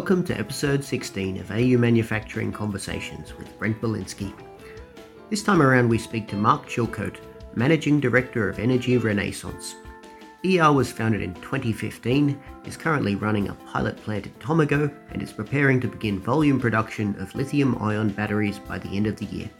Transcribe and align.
Welcome 0.00 0.24
to 0.24 0.38
episode 0.38 0.82
16 0.82 1.40
of 1.40 1.50
AU 1.50 1.76
Manufacturing 1.76 2.52
Conversations 2.52 3.36
with 3.36 3.58
Brent 3.58 3.82
Balinski. 3.82 4.32
This 5.28 5.42
time 5.42 5.60
around, 5.60 5.90
we 5.90 5.98
speak 5.98 6.26
to 6.28 6.36
Mark 6.36 6.66
Chilcote, 6.66 7.18
Managing 7.54 8.00
Director 8.00 8.48
of 8.48 8.58
Energy 8.58 8.96
Renaissance. 8.96 9.74
ER 10.42 10.72
was 10.72 10.90
founded 10.90 11.20
in 11.20 11.34
2015, 11.34 12.40
is 12.64 12.78
currently 12.78 13.14
running 13.14 13.50
a 13.50 13.54
pilot 13.70 13.94
plant 13.98 14.26
at 14.26 14.40
Tomago, 14.40 14.90
and 15.10 15.20
is 15.20 15.32
preparing 15.32 15.78
to 15.80 15.86
begin 15.86 16.18
volume 16.18 16.58
production 16.58 17.14
of 17.20 17.34
lithium 17.34 17.76
ion 17.82 18.08
batteries 18.08 18.58
by 18.58 18.78
the 18.78 18.96
end 18.96 19.06
of 19.06 19.16
the 19.16 19.26
year. 19.26 19.50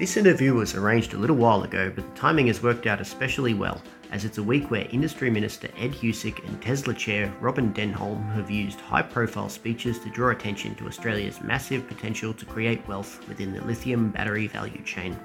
This 0.00 0.16
interview 0.16 0.54
was 0.54 0.74
arranged 0.74 1.14
a 1.14 1.18
little 1.18 1.36
while 1.36 1.62
ago, 1.62 1.92
but 1.94 2.04
the 2.12 2.20
timing 2.20 2.48
has 2.48 2.60
worked 2.60 2.88
out 2.88 3.00
especially 3.00 3.54
well 3.54 3.80
as 4.10 4.24
it's 4.24 4.38
a 4.38 4.42
week 4.42 4.70
where 4.70 4.88
Industry 4.90 5.30
Minister 5.30 5.68
Ed 5.76 5.92
Husic 5.92 6.46
and 6.46 6.60
Tesla 6.62 6.94
Chair 6.94 7.32
Robyn 7.40 7.72
Denholm 7.72 8.32
have 8.34 8.50
used 8.50 8.80
high 8.80 9.02
profile 9.02 9.48
speeches 9.48 9.98
to 10.00 10.10
draw 10.10 10.30
attention 10.30 10.74
to 10.76 10.86
Australia's 10.86 11.40
massive 11.40 11.86
potential 11.86 12.32
to 12.34 12.44
create 12.44 12.86
wealth 12.88 13.26
within 13.28 13.52
the 13.52 13.60
lithium 13.62 14.10
battery 14.10 14.46
value 14.46 14.82
chain. 14.84 15.18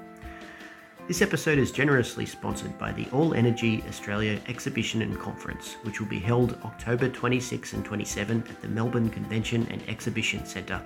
This 1.06 1.20
episode 1.20 1.58
is 1.58 1.70
generously 1.70 2.24
sponsored 2.24 2.78
by 2.78 2.90
the 2.92 3.06
All 3.10 3.34
Energy 3.34 3.84
Australia 3.88 4.40
Exhibition 4.48 5.02
and 5.02 5.18
Conference, 5.18 5.76
which 5.82 6.00
will 6.00 6.08
be 6.08 6.18
held 6.18 6.58
October 6.64 7.08
26 7.10 7.74
and 7.74 7.84
27 7.84 8.44
at 8.48 8.62
the 8.62 8.68
Melbourne 8.68 9.10
Convention 9.10 9.66
and 9.70 9.86
Exhibition 9.88 10.46
Centre. 10.46 10.82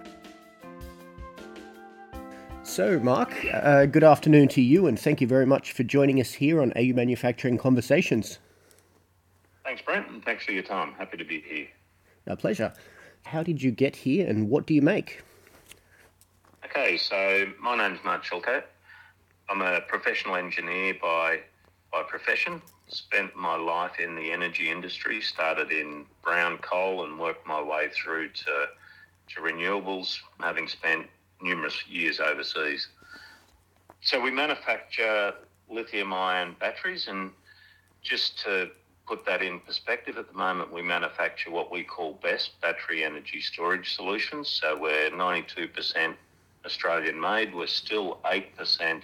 So, 2.79 3.01
Mark, 3.01 3.35
uh, 3.53 3.87
good 3.87 4.05
afternoon 4.05 4.47
to 4.51 4.61
you, 4.61 4.87
and 4.87 4.97
thank 4.97 5.21
you 5.21 5.27
very 5.27 5.47
much 5.47 5.73
for 5.73 5.83
joining 5.83 6.21
us 6.21 6.35
here 6.35 6.63
on 6.63 6.73
AU 6.77 6.95
Manufacturing 6.95 7.59
Conversations. 7.59 8.39
Thanks, 9.65 9.83
Brent, 9.83 10.09
and 10.09 10.25
thanks 10.25 10.45
for 10.45 10.53
your 10.53 10.63
time. 10.63 10.93
Happy 10.93 11.17
to 11.17 11.25
be 11.25 11.41
here. 11.41 11.67
A 12.29 12.37
pleasure. 12.37 12.73
How 13.25 13.43
did 13.43 13.61
you 13.61 13.73
get 13.73 13.97
here, 13.97 14.29
and 14.29 14.49
what 14.49 14.65
do 14.65 14.75
you 14.75 14.81
make? 14.81 15.25
Okay, 16.67 16.97
so 16.97 17.47
my 17.61 17.77
name's 17.77 17.99
Mark 18.05 18.23
Chilcote. 18.25 18.63
I'm 19.51 19.61
a 19.61 19.81
professional 19.81 20.37
engineer 20.37 20.95
by 21.03 21.41
by 21.93 22.05
profession. 22.05 22.63
Spent 22.87 23.35
my 23.35 23.57
life 23.57 23.99
in 23.99 24.15
the 24.15 24.31
energy 24.31 24.71
industry. 24.71 25.21
Started 25.21 25.73
in 25.73 26.07
brown 26.23 26.59
coal 26.59 27.05
and 27.05 27.19
worked 27.19 27.45
my 27.45 27.61
way 27.61 27.89
through 27.89 28.29
to 28.29 28.67
to 29.31 29.41
renewables, 29.41 30.21
having 30.39 30.69
spent 30.69 31.09
numerous 31.43 31.87
years 31.89 32.21
overseas. 32.21 32.89
So 34.01 34.21
we 34.21 34.31
manufacture 34.31 35.35
lithium 35.71 36.13
ion 36.13 36.57
batteries, 36.59 37.09
and 37.09 37.31
just 38.03 38.39
to 38.45 38.71
put 39.07 39.25
that 39.27 39.43
in 39.43 39.61
perspective, 39.61 40.19
at 40.19 40.29
the 40.29 40.37
moment 40.37 40.73
we 40.73 40.83
manufacture 40.83 41.51
what 41.51 41.73
we 41.73 41.83
call 41.83 42.19
BEST 42.23 42.61
battery 42.61 43.05
energy 43.05 43.41
storage 43.41 43.95
solutions. 43.95 44.49
So 44.49 44.79
we're 44.79 45.11
92% 45.11 46.15
Australian 46.65 47.21
made, 47.21 47.55
we're 47.55 47.67
still 47.67 48.19
8% 48.25 49.03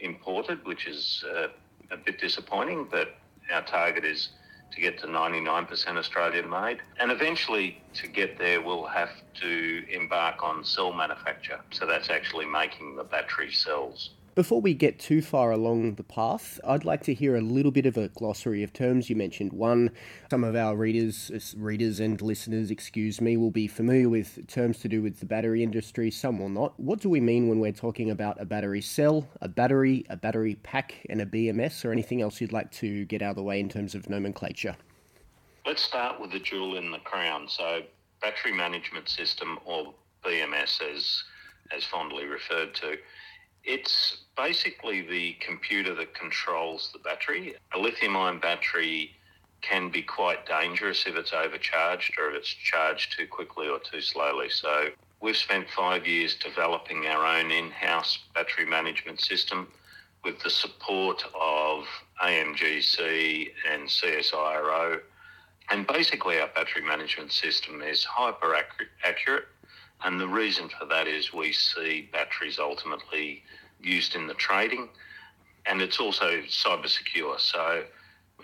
imported, 0.00 0.64
which 0.64 0.86
is 0.86 1.24
uh, 1.34 1.48
a 1.90 1.96
bit 1.96 2.20
disappointing, 2.20 2.86
but 2.90 3.16
our 3.52 3.62
target 3.62 4.04
is 4.04 4.30
to 4.74 4.80
get 4.80 4.98
to 5.00 5.06
99% 5.06 5.96
Australian 5.96 6.48
made. 6.48 6.78
And 6.98 7.12
eventually, 7.12 7.80
to 7.94 8.08
get 8.08 8.38
there, 8.38 8.60
we'll 8.60 8.86
have 8.86 9.10
to 9.40 9.84
embark 9.90 10.42
on 10.42 10.64
cell 10.64 10.92
manufacture. 10.92 11.60
So 11.70 11.86
that's 11.86 12.10
actually 12.10 12.46
making 12.46 12.96
the 12.96 13.04
battery 13.04 13.52
cells. 13.52 14.10
Before 14.34 14.62
we 14.62 14.72
get 14.72 14.98
too 14.98 15.20
far 15.20 15.50
along 15.50 15.96
the 15.96 16.02
path, 16.02 16.58
I'd 16.64 16.86
like 16.86 17.02
to 17.02 17.12
hear 17.12 17.36
a 17.36 17.42
little 17.42 17.70
bit 17.70 17.84
of 17.84 17.98
a 17.98 18.08
glossary 18.08 18.62
of 18.62 18.72
terms 18.72 19.10
you 19.10 19.16
mentioned. 19.16 19.52
One, 19.52 19.90
some 20.30 20.42
of 20.42 20.56
our 20.56 20.74
readers, 20.74 21.54
readers 21.54 22.00
and 22.00 22.18
listeners, 22.22 22.70
excuse 22.70 23.20
me, 23.20 23.36
will 23.36 23.50
be 23.50 23.68
familiar 23.68 24.08
with 24.08 24.46
terms 24.48 24.78
to 24.78 24.88
do 24.88 25.02
with 25.02 25.20
the 25.20 25.26
battery 25.26 25.62
industry. 25.62 26.10
Some 26.10 26.38
will 26.38 26.48
not. 26.48 26.80
What 26.80 27.00
do 27.00 27.10
we 27.10 27.20
mean 27.20 27.48
when 27.50 27.60
we're 27.60 27.72
talking 27.72 28.10
about 28.10 28.40
a 28.40 28.46
battery 28.46 28.80
cell, 28.80 29.28
a 29.42 29.48
battery, 29.48 30.06
a 30.08 30.16
battery 30.16 30.54
pack, 30.62 31.04
and 31.10 31.20
a 31.20 31.26
BMS, 31.26 31.84
or 31.84 31.92
anything 31.92 32.22
else 32.22 32.40
you'd 32.40 32.54
like 32.54 32.70
to 32.70 33.04
get 33.04 33.20
out 33.20 33.30
of 33.32 33.36
the 33.36 33.42
way 33.42 33.60
in 33.60 33.68
terms 33.68 33.94
of 33.94 34.08
nomenclature? 34.08 34.76
Let's 35.66 35.82
start 35.82 36.18
with 36.18 36.32
the 36.32 36.40
jewel 36.40 36.78
in 36.78 36.90
the 36.90 37.00
crown. 37.00 37.48
So, 37.50 37.82
battery 38.22 38.54
management 38.54 39.10
system, 39.10 39.58
or 39.66 39.92
BMS, 40.24 40.80
as 40.80 41.22
as 41.76 41.84
fondly 41.84 42.26
referred 42.26 42.74
to 42.74 42.96
it's 43.64 44.18
basically 44.36 45.02
the 45.02 45.34
computer 45.40 45.94
that 45.94 46.14
controls 46.14 46.90
the 46.92 46.98
battery. 46.98 47.54
A 47.74 47.78
lithium 47.78 48.16
ion 48.16 48.38
battery 48.38 49.12
can 49.60 49.88
be 49.90 50.02
quite 50.02 50.44
dangerous 50.46 51.06
if 51.06 51.14
it's 51.14 51.32
overcharged 51.32 52.18
or 52.18 52.30
if 52.30 52.36
it's 52.36 52.48
charged 52.48 53.16
too 53.16 53.26
quickly 53.26 53.68
or 53.68 53.78
too 53.78 54.00
slowly. 54.00 54.48
So 54.50 54.88
we've 55.20 55.36
spent 55.36 55.70
five 55.70 56.06
years 56.06 56.34
developing 56.34 57.06
our 57.06 57.24
own 57.24 57.50
in-house 57.50 58.18
battery 58.34 58.66
management 58.66 59.20
system 59.20 59.68
with 60.24 60.40
the 60.42 60.50
support 60.50 61.22
of 61.40 61.84
AMGC 62.22 63.50
and 63.70 63.88
CSIRO. 63.88 65.00
And 65.70 65.86
basically 65.86 66.40
our 66.40 66.48
battery 66.48 66.82
management 66.82 67.32
system 67.32 67.82
is 67.82 68.04
hyper 68.04 68.54
accurate 69.04 69.46
and 70.04 70.20
the 70.20 70.28
reason 70.28 70.68
for 70.68 70.86
that 70.86 71.06
is 71.06 71.32
we 71.32 71.52
see 71.52 72.08
batteries 72.12 72.58
ultimately 72.58 73.42
used 73.80 74.14
in 74.14 74.26
the 74.26 74.34
trading, 74.34 74.88
and 75.66 75.80
it's 75.80 76.00
also 76.00 76.40
cyber 76.42 76.88
secure, 76.88 77.38
so 77.38 77.84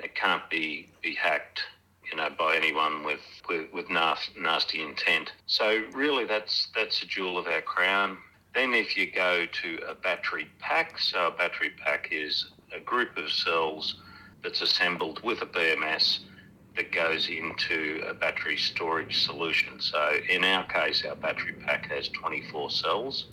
it 0.03 0.15
can't 0.15 0.49
be, 0.51 0.89
be 1.03 1.15
hacked, 1.15 1.63
you 2.11 2.17
know, 2.17 2.29
by 2.39 2.57
anyone 2.57 3.05
with 3.05 3.21
with, 3.49 3.73
with 3.73 3.91
nasty, 3.91 4.33
nasty 4.41 4.83
intent. 4.83 5.33
So 5.47 5.85
really, 5.93 6.25
that's 6.25 6.69
that's 6.75 7.03
a 7.03 7.07
jewel 7.07 7.39
of 7.39 7.47
our 7.47 7.63
crown. 7.63 8.19
Then, 8.55 8.75
if 8.75 8.97
you 8.97 9.11
go 9.11 9.47
to 9.47 9.79
a 9.89 9.95
battery 9.95 10.49
pack, 10.59 10.99
so 10.99 11.29
a 11.29 11.31
battery 11.31 11.71
pack 11.85 12.09
is 12.11 12.51
a 12.75 12.81
group 12.81 13.17
of 13.17 13.31
cells 13.31 13.97
that's 14.43 14.63
assembled 14.63 15.23
with 15.23 15.43
a 15.43 15.47
BMS 15.47 16.21
that 16.79 16.93
goes 16.93 17.29
into 17.29 18.05
a 18.09 18.15
battery 18.15 18.57
storage 18.57 19.25
solution. 19.25 19.81
So 19.81 20.13
in 20.31 20.45
our 20.45 20.65
case, 20.65 21.05
our 21.05 21.17
battery 21.17 21.55
pack 21.67 21.91
has 21.91 22.09
24 22.09 22.71
cells. 22.71 23.27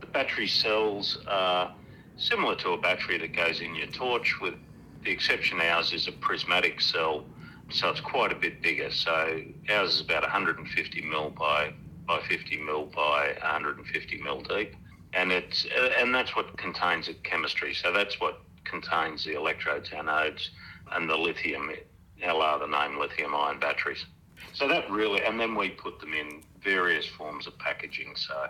The 0.00 0.06
battery 0.06 0.46
cells 0.46 1.18
are 1.26 1.74
similar 2.16 2.54
to 2.56 2.70
a 2.70 2.78
battery 2.78 3.18
that 3.18 3.34
goes 3.34 3.60
in 3.60 3.74
your 3.74 3.88
torch, 3.88 4.40
with 4.40 4.54
the 5.02 5.10
exception 5.10 5.60
ours 5.60 5.92
is 5.92 6.06
a 6.06 6.12
prismatic 6.12 6.80
cell, 6.80 7.24
so 7.70 7.90
it's 7.90 8.00
quite 8.00 8.30
a 8.30 8.36
bit 8.36 8.62
bigger. 8.62 8.92
So 8.92 9.42
ours 9.70 9.96
is 9.96 10.00
about 10.00 10.22
150 10.22 11.02
mil 11.02 11.30
by 11.30 11.74
by 12.06 12.20
50 12.28 12.58
mil 12.58 12.84
by 12.84 13.34
150 13.42 14.22
mil 14.22 14.40
deep, 14.42 14.76
and 15.14 15.32
it's 15.32 15.66
and 15.98 16.14
that's 16.14 16.36
what 16.36 16.56
contains 16.58 17.08
the 17.08 17.14
chemistry. 17.14 17.74
So 17.74 17.92
that's 17.92 18.20
what 18.20 18.40
contains 18.64 19.24
the 19.24 19.34
electrodes, 19.34 19.90
anodes, 19.90 20.50
and 20.92 21.10
the 21.10 21.16
lithium 21.16 21.70
LR, 22.22 22.60
the 22.60 22.66
name 22.66 22.98
lithium 22.98 23.34
ion 23.34 23.58
batteries. 23.58 24.04
So 24.52 24.68
that 24.68 24.90
really, 24.90 25.22
and 25.22 25.38
then 25.38 25.54
we 25.54 25.70
put 25.70 26.00
them 26.00 26.14
in 26.14 26.42
various 26.62 27.06
forms 27.06 27.46
of 27.46 27.58
packaging. 27.58 28.14
So 28.16 28.46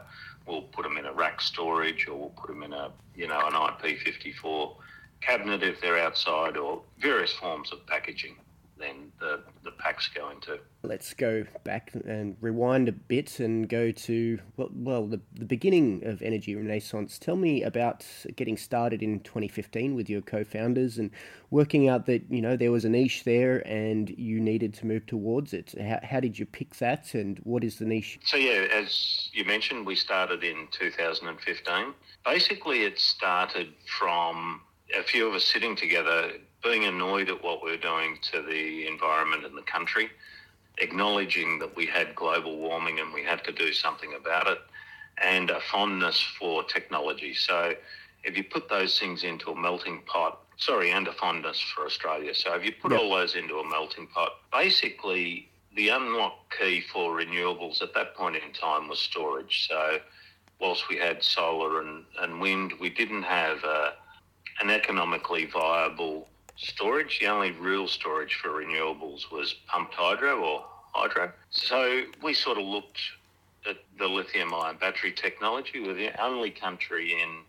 we'll 0.46 0.62
put 0.62 0.82
them 0.82 0.96
in 0.96 1.06
a 1.06 1.12
rack 1.12 1.40
storage, 1.40 2.06
or 2.08 2.18
we'll 2.18 2.28
put 2.30 2.48
them 2.48 2.62
in 2.62 2.72
a, 2.72 2.90
you 3.14 3.26
know, 3.26 3.40
an 3.46 3.52
IP54 3.52 4.76
cabinet 5.20 5.62
if 5.62 5.80
they're 5.80 5.98
outside, 5.98 6.56
or 6.56 6.82
various 6.98 7.32
forms 7.32 7.72
of 7.72 7.86
packaging 7.86 8.36
then 8.84 9.12
the, 9.18 9.40
the 9.62 9.70
packs 9.72 10.08
go 10.14 10.30
into. 10.30 10.58
Let's 10.82 11.14
go 11.14 11.44
back 11.64 11.92
and 12.06 12.36
rewind 12.40 12.88
a 12.88 12.92
bit 12.92 13.40
and 13.40 13.68
go 13.68 13.90
to, 13.90 14.38
well, 14.56 14.70
well 14.74 15.06
the, 15.06 15.20
the 15.32 15.44
beginning 15.44 16.04
of 16.04 16.20
Energy 16.22 16.54
Renaissance. 16.54 17.18
Tell 17.18 17.36
me 17.36 17.62
about 17.62 18.06
getting 18.36 18.56
started 18.56 19.02
in 19.02 19.20
2015 19.20 19.94
with 19.94 20.10
your 20.10 20.20
co 20.20 20.44
founders 20.44 20.98
and 20.98 21.10
working 21.50 21.88
out 21.88 22.06
that, 22.06 22.22
you 22.30 22.42
know, 22.42 22.56
there 22.56 22.72
was 22.72 22.84
a 22.84 22.88
niche 22.88 23.24
there 23.24 23.66
and 23.66 24.10
you 24.10 24.40
needed 24.40 24.74
to 24.74 24.86
move 24.86 25.06
towards 25.06 25.54
it. 25.54 25.74
How, 25.80 26.00
how 26.02 26.20
did 26.20 26.38
you 26.38 26.46
pick 26.46 26.76
that 26.76 27.14
and 27.14 27.38
what 27.44 27.64
is 27.64 27.78
the 27.78 27.86
niche? 27.86 28.18
So, 28.24 28.36
yeah, 28.36 28.66
as 28.72 29.30
you 29.32 29.44
mentioned, 29.44 29.86
we 29.86 29.94
started 29.94 30.44
in 30.44 30.68
2015. 30.70 31.94
Basically, 32.24 32.82
it 32.84 32.98
started 32.98 33.72
from 33.86 34.60
a 34.98 35.02
few 35.02 35.26
of 35.26 35.34
us 35.34 35.44
sitting 35.44 35.76
together 35.76 36.32
being 36.64 36.86
annoyed 36.86 37.28
at 37.28 37.44
what 37.44 37.62
we 37.62 37.70
are 37.70 37.76
doing 37.76 38.18
to 38.32 38.42
the 38.42 38.86
environment 38.86 39.44
and 39.44 39.56
the 39.56 39.62
country, 39.62 40.08
acknowledging 40.78 41.58
that 41.58 41.76
we 41.76 41.86
had 41.86 42.14
global 42.14 42.58
warming 42.58 42.98
and 42.98 43.12
we 43.12 43.22
had 43.22 43.44
to 43.44 43.52
do 43.52 43.72
something 43.72 44.14
about 44.14 44.48
it, 44.48 44.58
and 45.22 45.50
a 45.50 45.60
fondness 45.60 46.20
for 46.20 46.64
technology. 46.64 47.34
So 47.34 47.74
if 48.24 48.36
you 48.36 48.42
put 48.42 48.68
those 48.68 48.98
things 48.98 49.22
into 49.22 49.50
a 49.50 49.56
melting 49.56 50.02
pot, 50.06 50.40
sorry, 50.56 50.90
and 50.90 51.06
a 51.06 51.12
fondness 51.12 51.60
for 51.60 51.84
Australia. 51.84 52.34
So 52.34 52.54
if 52.54 52.64
you 52.64 52.72
put 52.72 52.92
yep. 52.92 53.00
all 53.00 53.10
those 53.10 53.36
into 53.36 53.58
a 53.58 53.68
melting 53.68 54.06
pot, 54.08 54.30
basically 54.50 55.48
the 55.76 55.90
unlock 55.90 56.54
key 56.58 56.80
for 56.80 57.18
renewables 57.18 57.82
at 57.82 57.94
that 57.94 58.14
point 58.14 58.36
in 58.36 58.52
time 58.52 58.88
was 58.88 59.00
storage. 59.00 59.68
So 59.68 59.98
whilst 60.60 60.88
we 60.88 60.96
had 60.96 61.22
solar 61.22 61.82
and, 61.82 62.04
and 62.20 62.40
wind, 62.40 62.72
we 62.80 62.88
didn't 62.88 63.24
have 63.24 63.62
a, 63.64 63.92
an 64.60 64.70
economically 64.70 65.46
viable 65.46 66.28
storage. 66.56 67.20
The 67.20 67.26
only 67.26 67.52
real 67.52 67.88
storage 67.88 68.34
for 68.34 68.50
renewables 68.50 69.30
was 69.30 69.54
pumped 69.66 69.94
hydro 69.94 70.40
or 70.40 70.64
hydro. 70.92 71.32
So 71.50 72.04
we 72.22 72.34
sort 72.34 72.58
of 72.58 72.64
looked 72.64 73.00
at 73.68 73.76
the 73.98 74.06
lithium 74.06 74.54
ion 74.54 74.76
battery 74.76 75.12
technology. 75.12 75.80
We're 75.80 75.94
the 75.94 76.22
only 76.22 76.50
country 76.50 77.12
in 77.12 77.42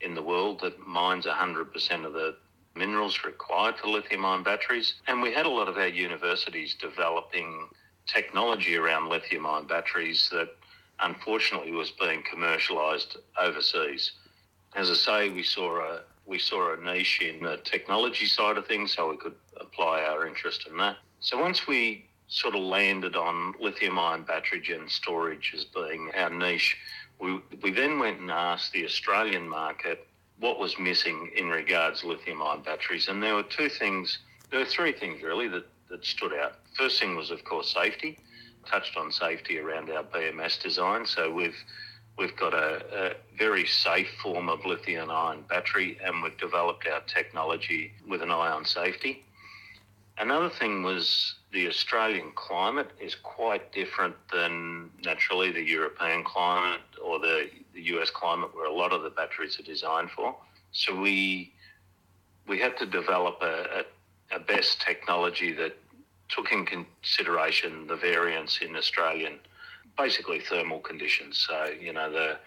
in 0.00 0.14
the 0.14 0.22
world 0.22 0.60
that 0.60 0.78
mines 0.86 1.26
100% 1.26 2.04
of 2.04 2.12
the 2.12 2.36
minerals 2.76 3.24
required 3.24 3.76
for 3.76 3.88
lithium 3.88 4.24
ion 4.24 4.42
batteries. 4.42 4.94
And 5.08 5.20
we 5.20 5.32
had 5.32 5.46
a 5.46 5.50
lot 5.50 5.68
of 5.68 5.76
our 5.76 5.88
universities 5.88 6.76
developing 6.80 7.68
technology 8.06 8.76
around 8.76 9.08
lithium 9.08 9.46
ion 9.46 9.66
batteries 9.66 10.28
that 10.30 10.54
unfortunately 11.00 11.72
was 11.72 11.90
being 11.90 12.22
commercialized 12.28 13.16
overseas. 13.40 14.12
As 14.74 14.90
I 14.90 14.94
say, 14.94 15.28
we 15.30 15.42
saw 15.42 15.80
a 15.80 16.02
we 16.28 16.38
saw 16.38 16.74
a 16.74 16.76
niche 16.76 17.22
in 17.22 17.42
the 17.42 17.56
technology 17.64 18.26
side 18.26 18.58
of 18.58 18.66
things, 18.66 18.92
so 18.94 19.10
we 19.10 19.16
could 19.16 19.34
apply 19.56 20.02
our 20.02 20.26
interest 20.26 20.66
in 20.70 20.76
that. 20.76 20.98
So 21.20 21.40
once 21.40 21.66
we 21.66 22.04
sort 22.28 22.54
of 22.54 22.60
landed 22.60 23.16
on 23.16 23.54
lithium 23.58 23.98
ion 23.98 24.22
battery 24.22 24.60
gen 24.60 24.88
storage 24.88 25.54
as 25.56 25.64
being 25.64 26.10
our 26.14 26.28
niche, 26.28 26.76
we, 27.18 27.40
we 27.62 27.70
then 27.72 27.98
went 27.98 28.20
and 28.20 28.30
asked 28.30 28.72
the 28.72 28.84
Australian 28.84 29.48
market 29.48 30.06
what 30.38 30.60
was 30.60 30.78
missing 30.78 31.30
in 31.34 31.48
regards 31.48 32.02
to 32.02 32.08
lithium 32.08 32.42
ion 32.42 32.60
batteries. 32.62 33.08
And 33.08 33.22
there 33.22 33.34
were 33.34 33.42
two 33.42 33.70
things, 33.70 34.18
there 34.50 34.60
were 34.60 34.66
three 34.66 34.92
things 34.92 35.22
really 35.22 35.48
that, 35.48 35.66
that 35.88 36.04
stood 36.04 36.34
out. 36.34 36.56
First 36.74 37.00
thing 37.00 37.16
was, 37.16 37.30
of 37.30 37.42
course, 37.44 37.72
safety. 37.72 38.18
Touched 38.66 38.98
on 38.98 39.10
safety 39.10 39.58
around 39.58 39.88
our 39.90 40.04
BMS 40.04 40.62
design. 40.62 41.06
So 41.06 41.32
we've 41.32 41.56
we've 42.18 42.36
got 42.36 42.52
a, 42.52 42.82
a 42.92 43.14
very 43.38 43.66
safe 43.66 44.08
form 44.20 44.48
of 44.48 44.64
lithium 44.66 45.10
ion 45.10 45.44
battery 45.48 45.98
and 46.04 46.22
we've 46.22 46.36
developed 46.36 46.86
our 46.86 47.00
technology 47.02 47.92
with 48.08 48.22
an 48.22 48.30
eye 48.30 48.50
on 48.50 48.64
safety. 48.64 49.24
Another 50.18 50.50
thing 50.50 50.82
was 50.82 51.36
the 51.52 51.68
Australian 51.68 52.32
climate 52.34 52.90
is 53.00 53.14
quite 53.14 53.72
different 53.72 54.16
than 54.32 54.90
naturally 55.04 55.52
the 55.52 55.62
European 55.62 56.24
climate 56.24 56.80
or 57.02 57.20
the, 57.20 57.48
the 57.72 57.82
US 57.94 58.10
climate 58.10 58.54
where 58.54 58.66
a 58.66 58.72
lot 58.72 58.92
of 58.92 59.02
the 59.02 59.10
batteries 59.10 59.58
are 59.60 59.62
designed 59.62 60.10
for. 60.10 60.34
So 60.72 60.94
we 60.94 61.52
we 62.48 62.58
had 62.58 62.76
to 62.78 62.86
develop 62.86 63.38
a, 63.42 63.84
a, 64.32 64.36
a 64.36 64.40
best 64.40 64.80
technology 64.80 65.52
that 65.52 65.76
took 66.30 66.50
in 66.50 66.64
consideration 66.64 67.86
the 67.86 67.96
variance 67.96 68.60
in 68.62 68.74
Australian 68.74 69.38
basically 69.98 70.40
thermal 70.40 70.78
conditions. 70.78 71.44
So, 71.48 71.72
you 71.78 71.92
know, 71.92 72.10
the 72.10 72.38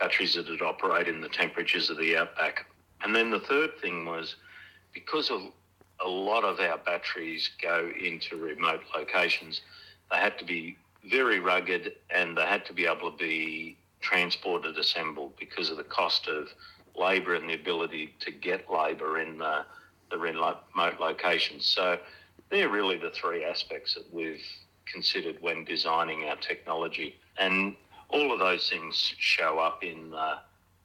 batteries 0.00 0.34
that 0.34 0.48
would 0.48 0.62
operate 0.62 1.06
in 1.06 1.20
the 1.20 1.28
temperatures 1.28 1.90
of 1.90 1.98
the 1.98 2.16
outback. 2.16 2.66
And 3.02 3.14
then 3.14 3.30
the 3.30 3.40
third 3.40 3.78
thing 3.80 4.06
was 4.06 4.36
because 4.92 5.30
of 5.30 5.42
a 6.04 6.08
lot 6.08 6.44
of 6.44 6.60
our 6.60 6.78
batteries 6.78 7.50
go 7.60 7.90
into 8.00 8.36
remote 8.36 8.80
locations. 8.94 9.60
They 10.10 10.16
had 10.16 10.38
to 10.38 10.44
be 10.44 10.76
very 11.04 11.40
rugged 11.40 11.92
and 12.10 12.36
they 12.36 12.46
had 12.46 12.64
to 12.66 12.72
be 12.72 12.86
able 12.86 13.12
to 13.12 13.16
be 13.16 13.76
transported, 14.00 14.78
assembled 14.78 15.32
because 15.38 15.70
of 15.70 15.76
the 15.76 15.84
cost 15.84 16.28
of 16.28 16.48
labour 16.96 17.34
and 17.34 17.48
the 17.48 17.54
ability 17.54 18.14
to 18.20 18.30
get 18.30 18.70
labour 18.70 19.20
in 19.20 19.38
the, 19.38 19.64
the 20.10 20.18
remote 20.18 20.58
locations. 21.00 21.66
So 21.66 21.98
they're 22.50 22.68
really 22.68 22.96
the 22.96 23.10
three 23.10 23.44
aspects 23.44 23.94
that 23.94 24.12
we've 24.12 24.42
considered 24.92 25.36
when 25.40 25.64
designing 25.64 26.24
our 26.28 26.36
technology. 26.36 27.16
And 27.38 27.76
all 28.10 28.32
of 28.32 28.38
those 28.38 28.68
things 28.68 29.14
show 29.18 29.58
up 29.58 29.84
in 29.84 30.14
uh, 30.14 30.38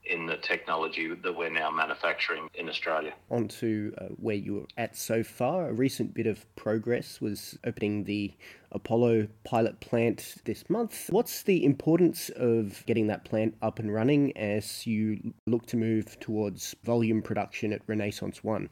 in 0.05 0.25
the 0.25 0.35
technology 0.37 1.13
that 1.13 1.33
we're 1.35 1.49
now 1.49 1.71
manufacturing 1.71 2.49
in 2.55 2.67
Australia. 2.67 3.13
On 3.29 3.47
to 3.47 3.93
uh, 3.99 4.05
where 4.17 4.35
you're 4.35 4.67
at 4.77 4.97
so 4.97 5.23
far. 5.23 5.69
A 5.69 5.73
recent 5.73 6.13
bit 6.13 6.27
of 6.27 6.45
progress 6.55 7.21
was 7.21 7.57
opening 7.65 8.03
the 8.03 8.33
Apollo 8.73 9.27
pilot 9.45 9.79
plant 9.79 10.35
this 10.43 10.69
month. 10.69 11.07
What's 11.09 11.43
the 11.43 11.63
importance 11.63 12.29
of 12.35 12.83
getting 12.85 13.07
that 13.07 13.23
plant 13.23 13.55
up 13.61 13.79
and 13.79 13.93
running 13.93 14.35
as 14.35 14.85
you 14.85 15.33
look 15.47 15.65
to 15.67 15.77
move 15.77 16.19
towards 16.19 16.75
volume 16.83 17.21
production 17.21 17.71
at 17.71 17.81
Renaissance 17.87 18.43
One? 18.43 18.69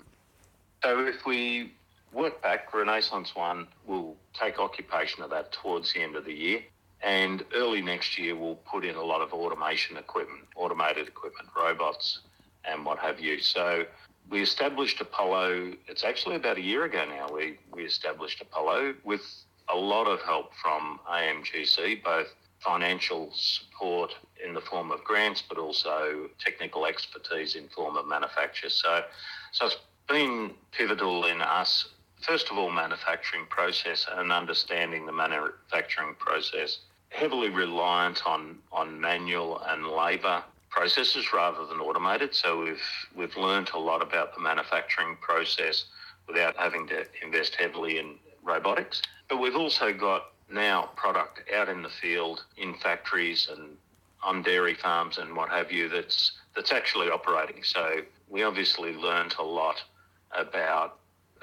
So, 0.84 1.06
if 1.06 1.26
we 1.26 1.72
work 2.14 2.42
back, 2.42 2.74
Renaissance 2.74 3.36
One 3.36 3.68
will 3.86 4.16
take 4.34 4.60
occupation 4.60 5.24
of 5.24 5.30
that 5.32 5.52
towards 5.52 5.94
the 5.94 6.02
end 6.02 6.16
of 6.16 6.26
the 6.26 6.34
year. 6.34 6.62
And 7.04 7.44
early 7.56 7.82
next 7.82 8.18
year, 8.20 8.36
we'll 8.36 8.56
put 8.56 8.86
in 8.86 8.96
a 8.96 9.04
lot 9.04 9.22
of 9.22 9.34
automation 9.34 9.98
equipment, 9.98 10.44
automated 10.56 11.08
equipment, 11.08 11.50
robots, 11.56 12.20
and 12.64 12.86
what 12.86 13.00
have 13.00 13.20
you. 13.20 13.40
So 13.40 13.86
we 14.30 14.42
established 14.42 15.02
Apollo, 15.02 15.74
it's 15.88 16.04
actually 16.04 16.36
about 16.36 16.58
a 16.58 16.62
year 16.62 16.86
ago 16.86 17.04
now, 17.06 17.28
we, 17.34 17.58
we 17.74 17.84
established 17.84 18.42
Apollo 18.42 18.96
with 19.04 19.22
a 19.70 19.76
lot 19.76 20.06
of 20.06 20.22
help 20.22 20.52
from 20.62 21.00
AMGC, 21.10 22.04
both 22.04 22.28
financial 22.60 23.32
support 23.34 24.14
in 24.46 24.54
the 24.54 24.62
form 24.62 24.92
of 24.92 25.04
grants, 25.04 25.44
but 25.48 25.58
also 25.58 26.30
technical 26.40 26.86
expertise 26.86 27.56
in 27.56 27.68
form 27.70 27.98
of 27.98 28.08
manufacture. 28.08 28.70
So, 28.70 29.04
so 29.52 29.66
it's 29.66 29.78
been 30.08 30.52
pivotal 30.72 31.26
in 31.26 31.42
us, 31.42 31.88
first 32.22 32.50
of 32.50 32.58
all, 32.58 32.72
manufacturing 32.72 33.46
process 33.50 34.06
and 34.12 34.32
understanding 34.32 35.06
the 35.06 35.12
manufacturing 35.12 36.16
process 36.20 36.80
heavily 37.10 37.50
reliant 37.50 38.26
on, 38.26 38.58
on 38.72 39.00
manual 39.00 39.62
and 39.68 39.88
labour 39.88 40.44
processes 40.70 41.34
rather 41.34 41.66
than 41.66 41.80
automated. 41.80 42.34
So 42.34 42.64
we've 42.64 42.82
we've 43.16 43.38
learned 43.38 43.72
a 43.74 43.80
lot 43.80 44.02
about 44.02 44.34
the 44.34 44.42
manufacturing 44.42 45.18
process 45.20 45.86
without 46.28 46.56
having 46.56 46.88
to 46.88 47.06
invest 47.22 47.56
heavily 47.56 48.00
in 48.00 48.16
robotics. 48.44 49.02
But 49.30 49.40
we've 49.40 49.56
also 49.56 49.94
got 49.94 50.32
now 50.50 50.90
product 50.96 51.44
out 51.54 51.70
in 51.70 51.82
the 51.84 51.90
field 51.90 52.46
in 52.58 52.74
factories 52.76 53.50
and 53.52 53.78
on 54.24 54.42
dairy 54.42 54.76
farms 54.76 55.18
and 55.18 55.36
what 55.36 55.50
have 55.50 55.72
you 55.72 55.90
that's 55.90 56.32
that's 56.56 56.72
actually 56.72 57.10
operating. 57.10 57.64
So 57.64 58.02
we 58.30 58.44
obviously 58.44 58.94
learned 58.94 59.36
a 59.40 59.44
lot 59.44 59.84
about 60.32 60.98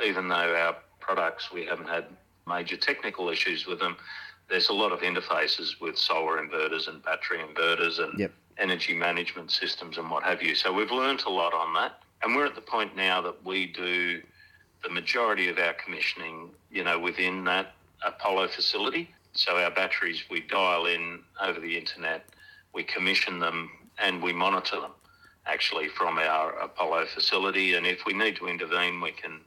even 0.05 0.29
though 0.29 0.35
our 0.35 0.77
products 1.01 1.53
we 1.53 1.65
haven't 1.65 1.89
had 1.89 2.05
major 2.47 2.77
technical 2.77 3.29
issues 3.29 3.67
with 3.67 3.79
them, 3.79 3.97
there's 4.49 4.69
a 4.69 4.73
lot 4.73 4.93
of 4.93 5.01
interfaces 5.01 5.81
with 5.81 5.99
solar 5.99 6.39
inverters 6.39 6.89
and 6.89 7.03
battery 7.03 7.39
inverters 7.39 8.03
and 8.03 8.19
yep. 8.19 8.33
energy 8.57 8.95
management 8.95 9.51
systems 9.51 9.99
and 9.99 10.11
what 10.11 10.23
have 10.23 10.43
you. 10.43 10.55
So 10.55 10.73
we've 10.73 10.91
learned 10.91 11.23
a 11.27 11.31
lot 11.31 11.53
on 11.53 11.75
that. 11.75 12.01
And 12.23 12.35
we're 12.35 12.47
at 12.47 12.55
the 12.55 12.61
point 12.61 12.97
now 12.97 13.21
that 13.23 13.45
we 13.45 13.67
do 13.67 14.21
the 14.83 14.89
majority 14.91 15.49
of 15.49 15.59
our 15.59 15.75
commissioning, 15.75 16.51
you 16.71 16.85
know, 16.85 16.99
within 16.99 17.45
that 17.45 17.75
Apollo 18.05 18.49
facility. 18.49 19.11
So 19.33 19.57
our 19.57 19.71
batteries, 19.71 20.25
we 20.31 20.41
dial 20.41 20.87
in 20.87 21.21
over 21.41 21.61
the 21.61 21.77
internet, 21.77 22.25
we 22.73 22.83
commission 22.83 23.39
them, 23.39 23.71
and 23.99 24.23
we 24.23 24.33
monitor 24.33 24.81
them 24.81 24.93
actually 25.47 25.89
from 25.89 26.19
our 26.19 26.53
Apollo 26.59 27.07
facility. 27.07 27.75
And 27.75 27.87
if 27.87 28.05
we 28.07 28.13
need 28.13 28.37
to 28.37 28.49
intervene, 28.49 29.01
we 29.01 29.13
can 29.13 29.41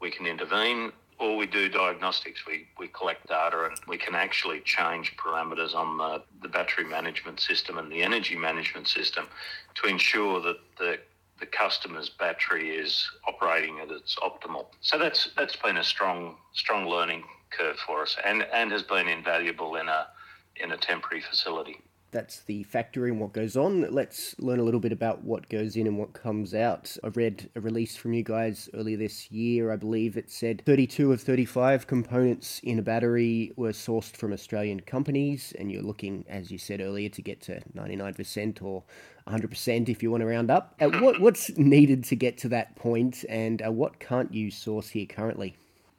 we 0.00 0.10
can 0.10 0.26
intervene 0.26 0.92
or 1.18 1.36
we 1.36 1.46
do 1.46 1.68
diagnostics. 1.68 2.44
We, 2.46 2.66
we 2.78 2.88
collect 2.88 3.28
data 3.28 3.64
and 3.64 3.78
we 3.86 3.96
can 3.96 4.14
actually 4.14 4.60
change 4.60 5.16
parameters 5.16 5.74
on 5.74 5.96
the, 5.96 6.22
the 6.42 6.48
battery 6.48 6.84
management 6.84 7.40
system 7.40 7.78
and 7.78 7.90
the 7.90 8.02
energy 8.02 8.36
management 8.36 8.88
system 8.88 9.26
to 9.76 9.86
ensure 9.86 10.40
that 10.40 10.56
the 10.78 10.98
the 11.40 11.46
customer's 11.46 12.08
battery 12.08 12.70
is 12.70 13.10
operating 13.26 13.80
at 13.80 13.90
its 13.90 14.14
optimal. 14.16 14.66
So 14.80 14.98
that's 14.98 15.30
that's 15.36 15.56
been 15.56 15.78
a 15.78 15.84
strong 15.84 16.36
strong 16.52 16.86
learning 16.86 17.24
curve 17.50 17.76
for 17.86 18.02
us 18.02 18.16
and, 18.24 18.46
and 18.52 18.70
has 18.70 18.82
been 18.82 19.08
invaluable 19.08 19.76
in 19.76 19.88
a 19.88 20.06
in 20.56 20.72
a 20.72 20.76
temporary 20.76 21.22
facility 21.22 21.80
that's 22.14 22.42
the 22.42 22.62
factory 22.62 23.10
and 23.10 23.20
what 23.20 23.32
goes 23.32 23.56
on. 23.56 23.92
Let's 23.92 24.38
learn 24.38 24.60
a 24.60 24.62
little 24.62 24.78
bit 24.78 24.92
about 24.92 25.24
what 25.24 25.48
goes 25.48 25.74
in 25.74 25.88
and 25.88 25.98
what 25.98 26.12
comes 26.12 26.54
out. 26.54 26.96
I 27.02 27.08
read 27.08 27.50
a 27.56 27.60
release 27.60 27.96
from 27.96 28.12
you 28.12 28.22
guys 28.22 28.68
earlier 28.72 28.96
this 28.96 29.32
year. 29.32 29.72
I 29.72 29.76
believe 29.76 30.16
it 30.16 30.30
said 30.30 30.62
32 30.64 31.12
of 31.12 31.20
35 31.20 31.88
components 31.88 32.60
in 32.62 32.78
a 32.78 32.82
battery 32.82 33.52
were 33.56 33.72
sourced 33.72 34.16
from 34.16 34.32
Australian 34.32 34.78
companies, 34.80 35.52
and 35.58 35.72
you're 35.72 35.82
looking, 35.82 36.24
as 36.28 36.52
you 36.52 36.56
said 36.56 36.80
earlier, 36.80 37.08
to 37.08 37.20
get 37.20 37.40
to 37.42 37.60
99% 37.76 38.62
or 38.62 38.84
100% 39.26 39.88
if 39.88 40.00
you 40.00 40.12
want 40.12 40.20
to 40.20 40.26
round 40.26 40.52
up. 40.52 40.76
Uh, 40.80 40.90
what, 41.00 41.20
what's 41.20 41.50
needed 41.58 42.04
to 42.04 42.14
get 42.14 42.38
to 42.38 42.48
that 42.48 42.76
point, 42.76 43.24
and 43.28 43.60
uh, 43.60 43.72
what 43.72 43.98
can't 43.98 44.32
you 44.32 44.52
source 44.52 44.88
here 44.88 45.06
currently? 45.06 45.56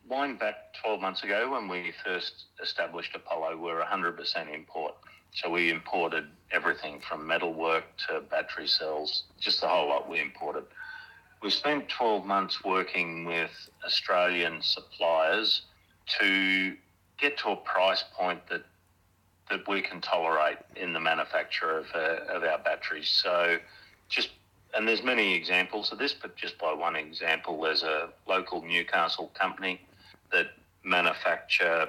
Wind 0.07 0.39
back 0.39 0.55
12 0.81 1.01
months 1.01 1.23
ago 1.23 1.51
when 1.51 1.67
we 1.67 1.91
first 2.05 2.45
established 2.63 3.13
Apollo, 3.15 3.57
we're 3.57 3.83
100% 3.83 4.53
import. 4.53 4.95
So 5.35 5.49
we 5.49 5.69
imported 5.69 6.25
everything 6.51 7.01
from 7.01 7.27
metalwork 7.27 7.83
to 8.07 8.21
battery 8.21 8.67
cells, 8.67 9.23
just 9.39 9.61
the 9.61 9.67
whole 9.67 9.89
lot 9.89 10.09
we 10.09 10.19
imported. 10.21 10.63
We 11.43 11.49
spent 11.49 11.89
12 11.89 12.25
months 12.25 12.63
working 12.63 13.25
with 13.25 13.51
Australian 13.85 14.61
suppliers 14.61 15.63
to 16.19 16.75
get 17.17 17.37
to 17.39 17.49
a 17.49 17.55
price 17.57 18.03
point 18.17 18.47
that 18.49 18.63
that 19.49 19.67
we 19.67 19.79
can 19.79 20.01
tolerate 20.01 20.57
in 20.75 20.91
the 20.91 20.99
manufacture 20.99 21.77
of, 21.77 21.85
uh, 21.93 22.33
of 22.33 22.43
our 22.43 22.57
batteries. 22.57 23.09
So 23.09 23.59
just 24.09 24.29
and 24.73 24.87
there's 24.87 25.03
many 25.03 25.33
examples 25.33 25.91
of 25.91 25.99
this, 25.99 26.13
but 26.13 26.35
just 26.35 26.57
by 26.57 26.73
one 26.73 26.95
example, 26.95 27.61
there's 27.61 27.83
a 27.83 28.09
local 28.27 28.61
Newcastle 28.61 29.31
company 29.33 29.79
that 30.31 30.47
manufacture 30.83 31.87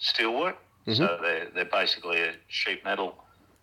steelwork. 0.00 0.54
Mm-hmm. 0.86 0.94
So 0.94 1.18
they're, 1.20 1.48
they're 1.54 1.64
basically 1.64 2.20
a 2.20 2.34
sheet 2.48 2.84
metal 2.84 3.14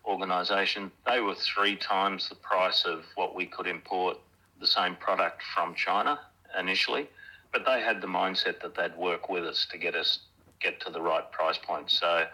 organisation. 0.06 0.92
They 1.06 1.20
were 1.20 1.36
three 1.36 1.76
times 1.76 2.30
the 2.30 2.36
price 2.36 2.86
of 2.86 3.04
what 3.16 3.36
we 3.36 3.46
could 3.46 3.68
import 3.68 4.18
the 4.60 4.68
same 4.68 4.96
product 4.96 5.42
from 5.54 5.76
China 5.76 6.20
initially, 6.58 7.10
but 7.52 7.66
they 7.66 7.82
had 7.82 8.02
the 8.02 8.08
mindset 8.08 8.62
that 8.62 8.76
they'd 8.76 8.96
work 8.96 9.30
with 9.30 9.44
us 9.44 9.68
to 9.72 9.78
get 9.78 9.96
us 9.96 10.20
get 10.60 10.80
to 10.82 10.90
the 10.90 11.02
right 11.02 11.32
price 11.32 11.58
point. 11.58 11.92
So 11.92 12.26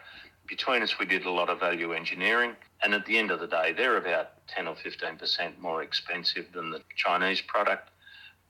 between 0.48 0.82
us, 0.82 0.98
we 1.00 1.06
did 1.06 1.26
a 1.26 1.32
lot 1.32 1.50
of 1.50 1.60
value 1.60 1.94
engineering, 1.94 2.56
and 2.82 2.94
at 2.94 3.06
the 3.06 3.18
end 3.18 3.32
of 3.32 3.40
the 3.40 3.48
day, 3.48 3.74
they're 3.76 3.98
about 3.98 4.48
10 4.48 4.68
or 4.68 4.76
15 4.76 5.18
percent 5.18 5.60
more 5.60 5.84
expensive 5.84 6.46
than 6.54 6.72
the 6.72 6.82
Chinese 6.96 7.42
product, 7.42 7.90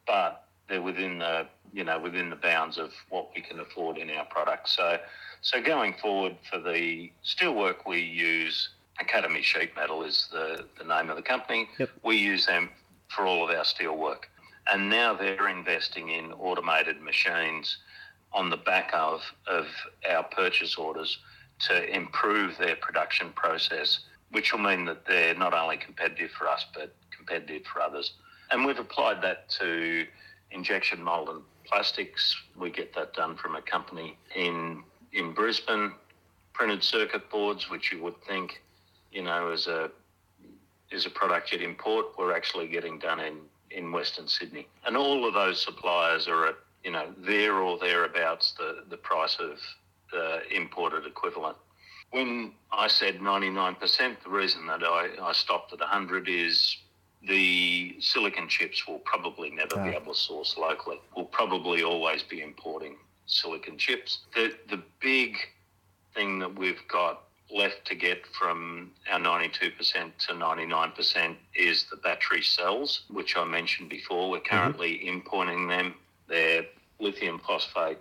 but 0.05 0.45
they're 0.73 0.81
within 0.81 1.19
the 1.19 1.45
you 1.71 1.83
know 1.83 1.99
within 1.99 2.29
the 2.29 2.35
bounds 2.35 2.77
of 2.77 2.91
what 3.09 3.29
we 3.35 3.41
can 3.41 3.59
afford 3.59 3.97
in 3.97 4.09
our 4.09 4.25
product. 4.25 4.69
So 4.69 4.97
so 5.41 5.61
going 5.61 5.93
forward 6.01 6.35
for 6.49 6.59
the 6.59 7.11
steelwork, 7.23 7.85
we 7.85 7.99
use 8.01 8.69
Academy 8.99 9.41
Sheet 9.41 9.75
Metal 9.75 10.03
is 10.03 10.27
the, 10.31 10.65
the 10.77 10.85
name 10.85 11.09
of 11.09 11.15
the 11.15 11.21
company. 11.21 11.67
Yep. 11.77 11.89
We 12.03 12.15
use 12.17 12.45
them 12.45 12.69
for 13.09 13.25
all 13.25 13.43
of 13.43 13.55
our 13.55 13.63
steelwork. 13.63 14.23
And 14.71 14.89
now 14.89 15.13
they're 15.13 15.49
investing 15.49 16.09
in 16.09 16.31
automated 16.33 17.01
machines 17.01 17.77
on 18.31 18.49
the 18.49 18.57
back 18.57 18.91
of, 18.93 19.21
of 19.45 19.65
our 20.09 20.23
purchase 20.23 20.77
orders 20.77 21.17
to 21.67 21.93
improve 21.93 22.57
their 22.57 22.77
production 22.77 23.31
process, 23.35 23.99
which 24.31 24.53
will 24.53 24.61
mean 24.61 24.85
that 24.85 25.05
they're 25.05 25.35
not 25.35 25.53
only 25.53 25.75
competitive 25.75 26.31
for 26.31 26.47
us, 26.47 26.65
but 26.73 26.95
competitive 27.15 27.63
for 27.65 27.81
others. 27.81 28.13
And 28.49 28.65
we've 28.65 28.79
applied 28.79 29.21
that 29.23 29.49
to 29.59 30.05
injection 30.53 31.01
molded 31.03 31.41
plastics. 31.65 32.35
We 32.57 32.69
get 32.71 32.93
that 32.95 33.13
done 33.13 33.35
from 33.35 33.55
a 33.55 33.61
company 33.61 34.17
in 34.35 34.83
in 35.11 35.33
Brisbane. 35.33 35.93
Printed 36.53 36.83
circuit 36.83 37.29
boards, 37.31 37.69
which 37.71 37.91
you 37.91 38.01
would 38.03 38.21
think, 38.27 38.61
you 39.11 39.23
know, 39.23 39.51
is 39.51 39.65
a 39.65 39.89
is 40.91 41.05
a 41.05 41.09
product 41.09 41.51
you'd 41.51 41.61
import, 41.61 42.05
we're 42.17 42.35
actually 42.35 42.67
getting 42.67 42.99
done 42.99 43.19
in 43.19 43.37
in 43.71 43.91
Western 43.91 44.27
Sydney, 44.27 44.67
and 44.85 44.95
all 44.95 45.27
of 45.27 45.33
those 45.33 45.61
suppliers 45.61 46.27
are 46.27 46.47
at 46.47 46.55
you 46.83 46.91
know 46.91 47.11
there 47.17 47.55
or 47.55 47.79
thereabouts 47.79 48.53
the 48.53 48.83
the 48.89 48.97
price 48.97 49.37
of 49.39 49.57
the 50.11 50.41
imported 50.55 51.05
equivalent. 51.07 51.57
When 52.11 52.51
I 52.71 52.87
said 52.87 53.15
99%, 53.15 54.23
the 54.23 54.29
reason 54.29 54.67
that 54.67 54.83
I, 54.83 55.09
I 55.19 55.33
stopped 55.33 55.73
at 55.73 55.79
100 55.79 56.29
is 56.29 56.77
the 57.27 57.35
silicon 58.03 58.47
chips 58.47 58.87
will 58.87 58.99
probably 58.99 59.49
never 59.49 59.77
be 59.77 59.95
able 59.95 60.13
to 60.13 60.19
source 60.19 60.57
locally. 60.57 60.99
We'll 61.15 61.25
probably 61.25 61.83
always 61.83 62.21
be 62.21 62.41
importing 62.41 62.97
silicon 63.25 63.77
chips. 63.77 64.19
The, 64.35 64.53
the 64.69 64.81
big 64.99 65.37
thing 66.13 66.39
that 66.39 66.57
we've 66.57 66.85
got 66.89 67.23
left 67.51 67.85
to 67.85 67.95
get 67.95 68.25
from 68.27 68.91
our 69.11 69.19
92% 69.19 69.51
to 70.27 70.33
99% 70.33 71.35
is 71.55 71.85
the 71.89 71.97
battery 71.97 72.41
cells, 72.41 73.03
which 73.09 73.37
I 73.37 73.45
mentioned 73.45 73.89
before. 73.89 74.29
We're 74.29 74.39
mm-hmm. 74.39 74.55
currently 74.55 74.95
mm-hmm. 74.95 75.15
importing 75.15 75.67
them. 75.67 75.95
They're 76.27 76.65
lithium 76.99 77.39
phosphate 77.39 77.99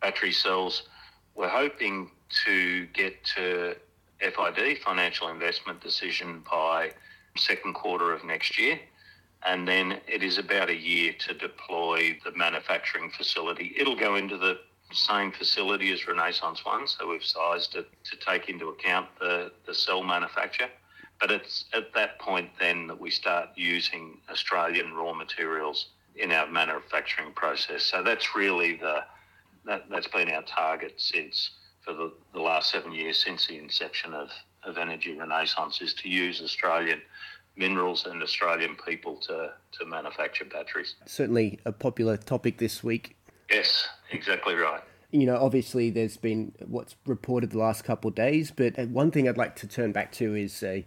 battery 0.00 0.32
cells. 0.32 0.84
We're 1.34 1.48
hoping 1.48 2.10
to 2.44 2.86
get 2.86 3.22
to 3.36 3.76
FID, 4.20 4.78
financial 4.84 5.28
investment 5.28 5.80
decision, 5.80 6.42
by 6.50 6.92
second 7.36 7.74
quarter 7.74 8.12
of 8.12 8.24
next 8.24 8.58
year. 8.58 8.78
And 9.46 9.66
then 9.66 10.00
it 10.06 10.22
is 10.22 10.38
about 10.38 10.70
a 10.70 10.76
year 10.76 11.14
to 11.26 11.34
deploy 11.34 12.18
the 12.24 12.32
manufacturing 12.32 13.10
facility. 13.10 13.74
It'll 13.76 13.96
go 13.96 14.16
into 14.16 14.38
the 14.38 14.58
same 14.92 15.32
facility 15.32 15.92
as 15.92 16.06
Renaissance 16.06 16.64
One, 16.64 16.86
so 16.86 17.08
we've 17.08 17.24
sized 17.24 17.74
it 17.76 17.88
to 18.04 18.16
take 18.16 18.48
into 18.48 18.68
account 18.68 19.08
the, 19.18 19.50
the 19.66 19.74
cell 19.74 20.02
manufacture. 20.02 20.68
But 21.20 21.30
it's 21.30 21.64
at 21.72 21.94
that 21.94 22.18
point 22.18 22.50
then 22.60 22.86
that 22.88 23.00
we 23.00 23.10
start 23.10 23.50
using 23.56 24.18
Australian 24.30 24.92
raw 24.92 25.12
materials 25.12 25.88
in 26.16 26.32
our 26.32 26.46
manufacturing 26.46 27.32
process. 27.32 27.84
So 27.84 28.02
that's 28.02 28.34
really 28.36 28.76
the 28.76 29.04
that, 29.64 29.84
that's 29.88 30.08
been 30.08 30.28
our 30.28 30.42
target 30.42 30.94
since 30.96 31.50
for 31.84 31.92
the, 31.94 32.12
the 32.32 32.40
last 32.40 32.70
seven 32.70 32.92
years 32.92 33.22
since 33.22 33.46
the 33.46 33.58
inception 33.58 34.12
of, 34.12 34.28
of 34.64 34.78
Energy 34.78 35.16
Renaissance 35.16 35.80
is 35.80 35.94
to 35.94 36.08
use 36.08 36.40
Australian 36.42 37.00
minerals 37.56 38.06
and 38.06 38.22
Australian 38.22 38.76
people 38.86 39.16
to, 39.16 39.52
to 39.78 39.86
manufacture 39.86 40.44
batteries. 40.44 40.94
Certainly 41.06 41.60
a 41.64 41.72
popular 41.72 42.16
topic 42.16 42.58
this 42.58 42.82
week. 42.82 43.16
Yes, 43.50 43.88
exactly 44.10 44.54
right. 44.54 44.82
You 45.10 45.26
know, 45.26 45.36
obviously 45.36 45.90
there's 45.90 46.16
been 46.16 46.52
what's 46.66 46.96
reported 47.06 47.50
the 47.50 47.58
last 47.58 47.84
couple 47.84 48.08
of 48.08 48.14
days, 48.14 48.50
but 48.50 48.78
one 48.88 49.10
thing 49.10 49.28
I'd 49.28 49.36
like 49.36 49.56
to 49.56 49.66
turn 49.66 49.92
back 49.92 50.10
to 50.12 50.34
is 50.34 50.62
a 50.62 50.86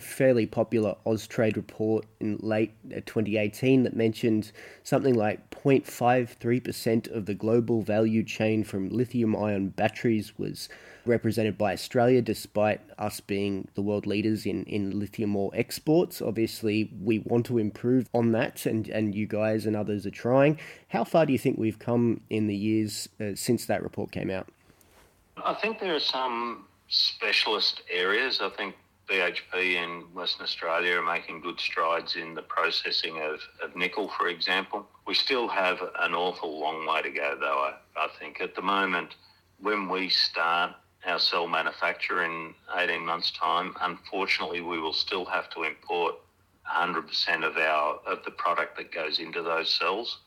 fairly 0.00 0.46
popular 0.46 0.94
Austrade 1.06 1.56
report 1.56 2.04
in 2.20 2.36
late 2.42 2.72
uh, 2.90 3.00
2018 3.06 3.84
that 3.84 3.96
mentioned 3.96 4.52
something 4.82 5.14
like 5.14 5.50
0.53% 5.50 7.10
of 7.14 7.26
the 7.26 7.34
global 7.34 7.82
value 7.82 8.22
chain 8.22 8.64
from 8.64 8.90
lithium 8.90 9.34
ion 9.34 9.68
batteries 9.68 10.38
was 10.38 10.68
represented 11.06 11.56
by 11.56 11.72
Australia, 11.72 12.20
despite 12.20 12.80
us 12.98 13.20
being 13.20 13.66
the 13.74 13.82
world 13.82 14.06
leaders 14.06 14.44
in, 14.46 14.64
in 14.64 14.98
lithium 14.98 15.34
ore 15.34 15.50
exports. 15.54 16.20
Obviously, 16.20 16.92
we 17.02 17.20
want 17.20 17.46
to 17.46 17.58
improve 17.58 18.08
on 18.12 18.32
that, 18.32 18.66
and, 18.66 18.88
and 18.88 19.14
you 19.14 19.26
guys 19.26 19.66
and 19.66 19.74
others 19.74 20.06
are 20.06 20.10
trying. 20.10 20.58
How 20.88 21.04
far 21.04 21.24
do 21.26 21.32
you 21.32 21.38
think 21.38 21.58
we've 21.58 21.78
come 21.78 22.20
in 22.28 22.46
the 22.46 22.56
years 22.56 23.08
uh, 23.20 23.34
since 23.34 23.64
that 23.66 23.82
report 23.82 24.12
came 24.12 24.30
out? 24.30 24.48
I 25.44 25.54
think 25.54 25.80
there 25.80 25.94
are 25.94 26.00
some 26.00 26.66
specialist 26.88 27.82
areas. 27.90 28.40
I 28.42 28.50
think 28.50 28.74
BHP 29.08 29.74
in 29.76 30.02
Western 30.12 30.44
Australia 30.44 30.98
are 30.98 31.02
making 31.02 31.40
good 31.40 31.58
strides 31.58 32.16
in 32.16 32.34
the 32.34 32.42
processing 32.42 33.20
of, 33.22 33.40
of 33.62 33.74
nickel, 33.74 34.08
for 34.08 34.28
example. 34.28 34.86
We 35.06 35.14
still 35.14 35.48
have 35.48 35.80
an 36.00 36.14
awful 36.14 36.60
long 36.60 36.86
way 36.86 37.02
to 37.02 37.10
go, 37.10 37.36
though, 37.40 37.70
I, 37.70 37.74
I 37.96 38.08
think. 38.18 38.40
At 38.40 38.54
the 38.54 38.62
moment, 38.62 39.14
when 39.60 39.88
we 39.88 40.10
start 40.10 40.72
our 41.06 41.18
cell 41.18 41.46
manufacture 41.46 42.24
in 42.24 42.54
18 42.76 43.04
months' 43.04 43.30
time, 43.30 43.74
unfortunately, 43.80 44.60
we 44.60 44.78
will 44.78 44.92
still 44.92 45.24
have 45.24 45.48
to 45.50 45.62
import 45.62 46.16
100% 46.70 47.44
of 47.44 47.56
our 47.56 48.00
of 48.06 48.22
the 48.24 48.30
product 48.32 48.76
that 48.76 48.92
goes 48.92 49.20
into 49.20 49.42
those 49.42 49.72
cells, 49.72 50.18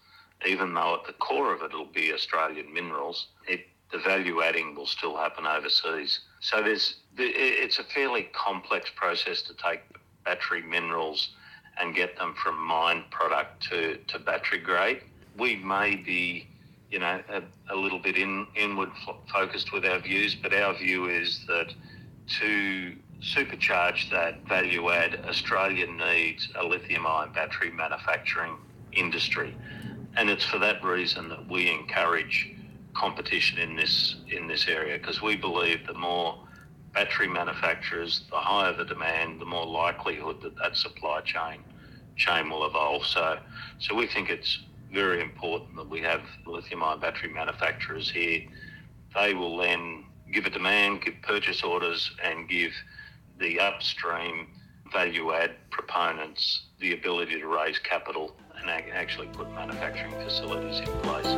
even 0.47 0.73
though 0.73 0.95
at 0.95 1.05
the 1.05 1.13
core 1.13 1.53
of 1.53 1.61
it 1.61 1.71
will 1.71 1.85
be 1.85 2.13
Australian 2.13 2.73
minerals. 2.73 3.27
It, 3.47 3.67
the 3.91 3.99
value 3.99 4.41
adding 4.41 4.75
will 4.75 4.85
still 4.85 5.17
happen 5.17 5.45
overseas. 5.45 6.19
So 6.39 6.61
there's 6.61 6.95
it's 7.17 7.79
a 7.79 7.83
fairly 7.83 8.29
complex 8.33 8.89
process 8.95 9.41
to 9.43 9.53
take 9.53 9.81
battery 10.23 10.61
minerals 10.61 11.29
and 11.79 11.95
get 11.95 12.17
them 12.17 12.35
from 12.41 12.59
mine 12.59 13.03
product 13.11 13.63
to, 13.69 13.97
to 14.07 14.19
battery 14.19 14.59
grade. 14.59 15.01
We 15.37 15.57
may 15.57 15.95
be 15.95 16.47
you 16.91 16.99
know, 16.99 17.21
a, 17.29 17.41
a 17.69 17.75
little 17.75 17.99
bit 17.99 18.17
in, 18.17 18.45
inward 18.55 18.89
focused 19.31 19.71
with 19.71 19.85
our 19.85 19.99
views, 19.99 20.35
but 20.35 20.53
our 20.53 20.73
view 20.73 21.07
is 21.07 21.45
that 21.47 21.73
to 22.39 22.95
supercharge 23.21 24.09
that 24.11 24.45
value 24.47 24.89
add, 24.89 25.23
Australia 25.27 25.87
needs 25.87 26.49
a 26.55 26.65
lithium 26.65 27.07
ion 27.07 27.31
battery 27.33 27.71
manufacturing 27.71 28.57
industry. 28.91 29.55
And 30.17 30.29
it's 30.29 30.43
for 30.43 30.59
that 30.59 30.83
reason 30.83 31.29
that 31.29 31.47
we 31.47 31.71
encourage 31.71 32.53
competition 32.93 33.57
in 33.59 33.75
this 33.75 34.15
in 34.29 34.47
this 34.47 34.67
area 34.67 34.97
because 34.97 35.21
we 35.21 35.35
believe 35.35 35.85
the 35.87 35.93
more 35.93 36.37
battery 36.93 37.27
manufacturers, 37.27 38.23
the 38.29 38.37
higher 38.37 38.73
the 38.73 38.85
demand, 38.85 39.39
the 39.39 39.45
more 39.45 39.65
likelihood 39.65 40.41
that 40.41 40.55
that 40.57 40.75
supply 40.75 41.21
chain 41.21 41.63
chain 42.17 42.49
will 42.49 42.65
evolve. 42.65 43.05
So, 43.05 43.39
so 43.79 43.95
we 43.95 44.07
think 44.07 44.29
it's 44.29 44.59
very 44.93 45.21
important 45.21 45.75
that 45.77 45.89
we 45.89 46.01
have 46.01 46.21
lithium 46.45 46.83
ion 46.83 46.99
battery 46.99 47.33
manufacturers 47.33 48.09
here. 48.11 48.41
They 49.15 49.33
will 49.33 49.57
then 49.57 50.05
give 50.31 50.45
a 50.45 50.49
demand, 50.49 51.01
give 51.03 51.15
purchase 51.21 51.63
orders, 51.63 52.11
and 52.23 52.47
give 52.49 52.71
the 53.39 53.59
upstream 53.59 54.47
value 54.91 55.33
add 55.33 55.51
proponents 55.69 56.67
the 56.79 56.93
ability 56.93 57.39
to 57.39 57.47
raise 57.47 57.79
capital 57.79 58.35
and 58.59 58.69
actually 58.69 59.27
put 59.27 59.49
manufacturing 59.53 60.11
facilities 60.23 60.79
in 60.79 60.99
place. 60.99 61.30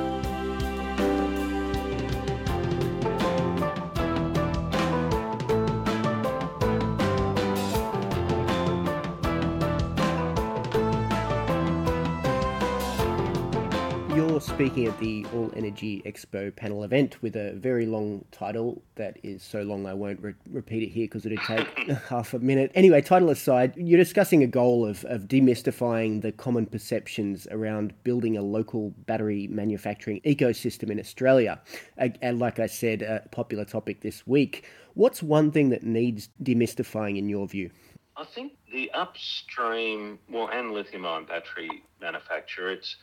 Speaking 14.53 14.85
at 14.85 14.99
the 14.99 15.25
All 15.33 15.51
Energy 15.55 16.03
Expo 16.05 16.55
panel 16.55 16.83
event 16.83 17.19
with 17.23 17.35
a 17.35 17.53
very 17.53 17.87
long 17.87 18.23
title 18.31 18.83
that 18.95 19.17
is 19.23 19.41
so 19.41 19.63
long 19.63 19.87
I 19.87 19.95
won't 19.95 20.21
re- 20.21 20.35
repeat 20.51 20.83
it 20.83 20.89
here 20.89 21.05
because 21.05 21.25
it'd 21.25 21.39
take 21.39 21.67
half 22.07 22.35
a 22.35 22.39
minute. 22.39 22.71
Anyway, 22.75 23.01
title 23.01 23.31
aside, 23.31 23.73
you're 23.75 23.97
discussing 23.97 24.43
a 24.43 24.47
goal 24.47 24.85
of, 24.85 25.05
of 25.05 25.23
demystifying 25.23 26.21
the 26.21 26.31
common 26.31 26.67
perceptions 26.67 27.47
around 27.49 27.95
building 28.03 28.37
a 28.37 28.43
local 28.43 28.91
battery 29.07 29.47
manufacturing 29.47 30.21
ecosystem 30.21 30.91
in 30.91 30.99
Australia. 30.99 31.59
And 31.97 32.37
like 32.37 32.59
I 32.59 32.67
said, 32.67 33.01
a 33.01 33.27
popular 33.31 33.65
topic 33.65 34.01
this 34.01 34.27
week. 34.27 34.65
What's 34.93 35.23
one 35.23 35.51
thing 35.51 35.69
that 35.69 35.81
needs 35.81 36.29
demystifying 36.43 37.17
in 37.17 37.27
your 37.27 37.47
view? 37.47 37.71
I 38.15 38.25
think 38.25 38.53
the 38.71 38.91
upstream, 38.91 40.19
well, 40.29 40.47
and 40.49 40.73
lithium 40.73 41.07
ion 41.07 41.25
battery 41.25 41.69
manufacture, 41.99 42.69
it's 42.69 42.97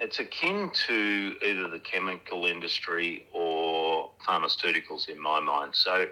it's 0.00 0.18
akin 0.18 0.70
to 0.86 1.36
either 1.46 1.68
the 1.68 1.78
chemical 1.78 2.46
industry 2.46 3.26
or 3.32 4.10
pharmaceuticals 4.26 5.08
in 5.08 5.20
my 5.20 5.38
mind. 5.40 5.74
So, 5.74 6.06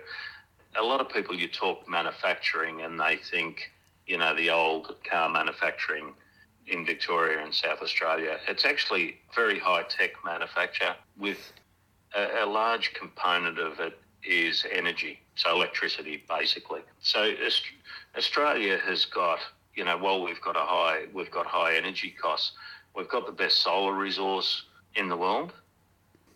a 0.76 0.82
lot 0.82 1.00
of 1.00 1.08
people 1.08 1.34
you 1.34 1.48
talk 1.48 1.88
manufacturing 1.88 2.82
and 2.82 3.00
they 3.00 3.16
think, 3.16 3.72
you 4.06 4.18
know, 4.18 4.36
the 4.36 4.50
old 4.50 4.94
car 5.10 5.28
manufacturing 5.30 6.12
in 6.66 6.84
Victoria 6.84 7.42
and 7.42 7.52
South 7.52 7.80
Australia. 7.80 8.38
It's 8.46 8.66
actually 8.66 9.16
very 9.34 9.58
high 9.58 9.84
tech 9.84 10.10
manufacture 10.22 10.94
with 11.16 11.52
a, 12.14 12.44
a 12.44 12.46
large 12.46 12.92
component 12.92 13.58
of 13.58 13.80
it 13.80 13.98
is 14.22 14.66
energy, 14.70 15.20
so 15.34 15.56
electricity 15.56 16.22
basically. 16.28 16.80
So 17.00 17.32
Australia 18.16 18.78
has 18.84 19.06
got, 19.06 19.38
you 19.74 19.84
know, 19.84 19.96
while 19.96 20.22
we've 20.22 20.40
got 20.42 20.56
a 20.56 20.60
high, 20.60 21.06
we've 21.14 21.30
got 21.30 21.46
high 21.46 21.76
energy 21.76 22.14
costs 22.20 22.52
We've 22.98 23.08
got 23.08 23.26
the 23.26 23.32
best 23.32 23.58
solar 23.58 23.92
resource 23.92 24.64
in 24.96 25.08
the 25.08 25.16
world. 25.16 25.52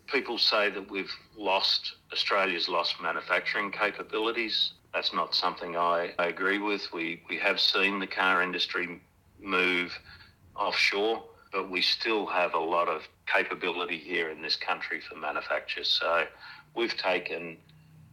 People 0.07 0.37
say 0.37 0.69
that 0.69 0.89
we've 0.89 1.11
lost, 1.35 1.95
Australia's 2.13 2.69
lost 2.69 3.01
manufacturing 3.01 3.69
capabilities. 3.69 4.71
That's 4.93 5.13
not 5.13 5.35
something 5.35 5.75
I, 5.75 6.13
I 6.17 6.27
agree 6.27 6.59
with. 6.59 6.87
We, 6.93 7.21
we 7.29 7.37
have 7.39 7.59
seen 7.59 7.99
the 7.99 8.07
car 8.07 8.41
industry 8.41 9.01
move 9.41 9.93
offshore, 10.55 11.21
but 11.51 11.69
we 11.69 11.81
still 11.81 12.25
have 12.27 12.53
a 12.53 12.59
lot 12.59 12.87
of 12.87 13.01
capability 13.27 13.97
here 13.97 14.29
in 14.29 14.41
this 14.41 14.55
country 14.55 15.01
for 15.01 15.17
manufacture. 15.17 15.83
So 15.83 16.23
we've 16.77 16.95
taken 16.95 17.57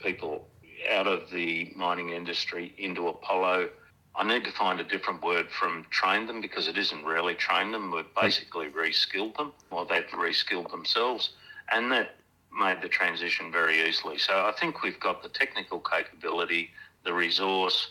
people 0.01 0.49
out 0.91 1.07
of 1.07 1.31
the 1.31 1.73
mining 1.77 2.11
industry 2.11 2.75
into 2.79 3.07
Apollo 3.07 3.69
I 4.15 4.25
need 4.27 4.45
to 4.45 4.53
find 4.53 4.81
a 4.81 4.85
different 4.85 5.23
word 5.23 5.47
from 5.51 5.87
train 5.91 6.27
them 6.27 6.41
because 6.41 6.69
it 6.69 6.77
isn't 6.77 7.05
really 7.05 7.35
train 7.35 7.73
them. 7.73 7.91
We've 7.91 8.05
basically 8.21 8.69
reskilled 8.69 9.37
them, 9.37 9.53
or 9.71 9.87
they've 9.87 10.05
reskilled 10.07 10.71
themselves, 10.71 11.31
and 11.71 11.91
that 11.93 12.17
made 12.53 12.83
the 12.83 12.89
transition 12.89 13.53
very 13.53 13.89
easily. 13.89 14.19
So 14.19 14.47
I 14.47 14.53
think 14.59 14.83
we've 14.83 14.99
got 14.99 15.23
the 15.23 15.29
technical 15.29 15.79
capability, 15.79 16.71
the 17.05 17.13
resource, 17.13 17.91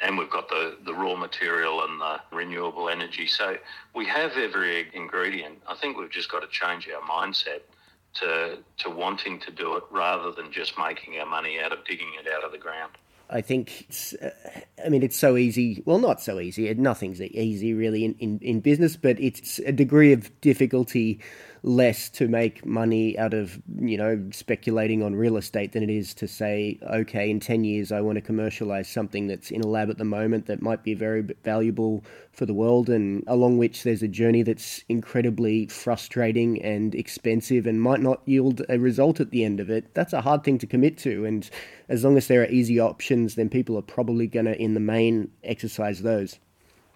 and 0.00 0.18
we've 0.18 0.30
got 0.30 0.48
the, 0.48 0.78
the 0.84 0.94
raw 0.94 1.14
material 1.16 1.84
and 1.84 2.00
the 2.00 2.20
renewable 2.32 2.88
energy. 2.88 3.26
So 3.26 3.56
we 3.94 4.06
have 4.06 4.32
every 4.32 4.88
ingredient. 4.94 5.58
I 5.68 5.74
think 5.74 5.98
we've 5.98 6.10
just 6.10 6.30
got 6.30 6.40
to 6.40 6.48
change 6.48 6.88
our 6.88 7.02
mindset 7.02 7.60
to 8.14 8.58
to 8.78 8.90
wanting 8.90 9.38
to 9.40 9.50
do 9.50 9.76
it 9.76 9.84
rather 9.90 10.32
than 10.32 10.50
just 10.50 10.78
making 10.78 11.18
our 11.18 11.26
money 11.26 11.60
out 11.60 11.72
of 11.72 11.84
digging 11.84 12.12
it 12.18 12.30
out 12.32 12.44
of 12.44 12.52
the 12.52 12.58
ground. 12.58 12.92
I 13.28 13.40
think 13.40 13.86
it's, 13.88 14.14
uh, 14.14 14.30
I 14.84 14.88
mean, 14.88 15.02
it's 15.02 15.18
so 15.18 15.36
easy. 15.36 15.82
Well, 15.84 15.98
not 15.98 16.20
so 16.20 16.38
easy. 16.38 16.72
Nothing's 16.74 17.20
easy 17.20 17.74
really 17.74 18.04
in, 18.04 18.14
in, 18.18 18.38
in 18.40 18.60
business, 18.60 18.96
but 18.96 19.18
it's 19.18 19.58
a 19.60 19.72
degree 19.72 20.12
of 20.12 20.40
difficulty 20.40 21.20
less 21.66 22.08
to 22.08 22.28
make 22.28 22.64
money 22.64 23.18
out 23.18 23.34
of 23.34 23.60
you 23.80 23.98
know 23.98 24.24
speculating 24.30 25.02
on 25.02 25.16
real 25.16 25.36
estate 25.36 25.72
than 25.72 25.82
it 25.82 25.90
is 25.90 26.14
to 26.14 26.28
say 26.28 26.78
okay 26.92 27.28
in 27.28 27.40
10 27.40 27.64
years 27.64 27.90
I 27.90 28.00
want 28.00 28.14
to 28.14 28.20
commercialize 28.20 28.88
something 28.88 29.26
that's 29.26 29.50
in 29.50 29.62
a 29.62 29.66
lab 29.66 29.90
at 29.90 29.98
the 29.98 30.04
moment 30.04 30.46
that 30.46 30.62
might 30.62 30.84
be 30.84 30.94
very 30.94 31.22
valuable 31.42 32.04
for 32.30 32.46
the 32.46 32.54
world 32.54 32.88
and 32.88 33.24
along 33.26 33.58
which 33.58 33.82
there's 33.82 34.04
a 34.04 34.06
journey 34.06 34.44
that's 34.44 34.84
incredibly 34.88 35.66
frustrating 35.66 36.62
and 36.62 36.94
expensive 36.94 37.66
and 37.66 37.82
might 37.82 38.00
not 38.00 38.22
yield 38.26 38.62
a 38.68 38.78
result 38.78 39.18
at 39.18 39.32
the 39.32 39.44
end 39.44 39.58
of 39.58 39.68
it. 39.68 39.92
That's 39.92 40.12
a 40.12 40.20
hard 40.20 40.44
thing 40.44 40.58
to 40.58 40.68
commit 40.68 40.96
to 40.98 41.24
and 41.24 41.50
as 41.88 42.04
long 42.04 42.16
as 42.16 42.28
there 42.28 42.42
are 42.42 42.48
easy 42.48 42.78
options 42.78 43.34
then 43.34 43.48
people 43.48 43.76
are 43.76 43.82
probably 43.82 44.28
going 44.28 44.46
to 44.46 44.56
in 44.56 44.74
the 44.74 44.80
main 44.80 45.32
exercise 45.42 46.02
those. 46.02 46.38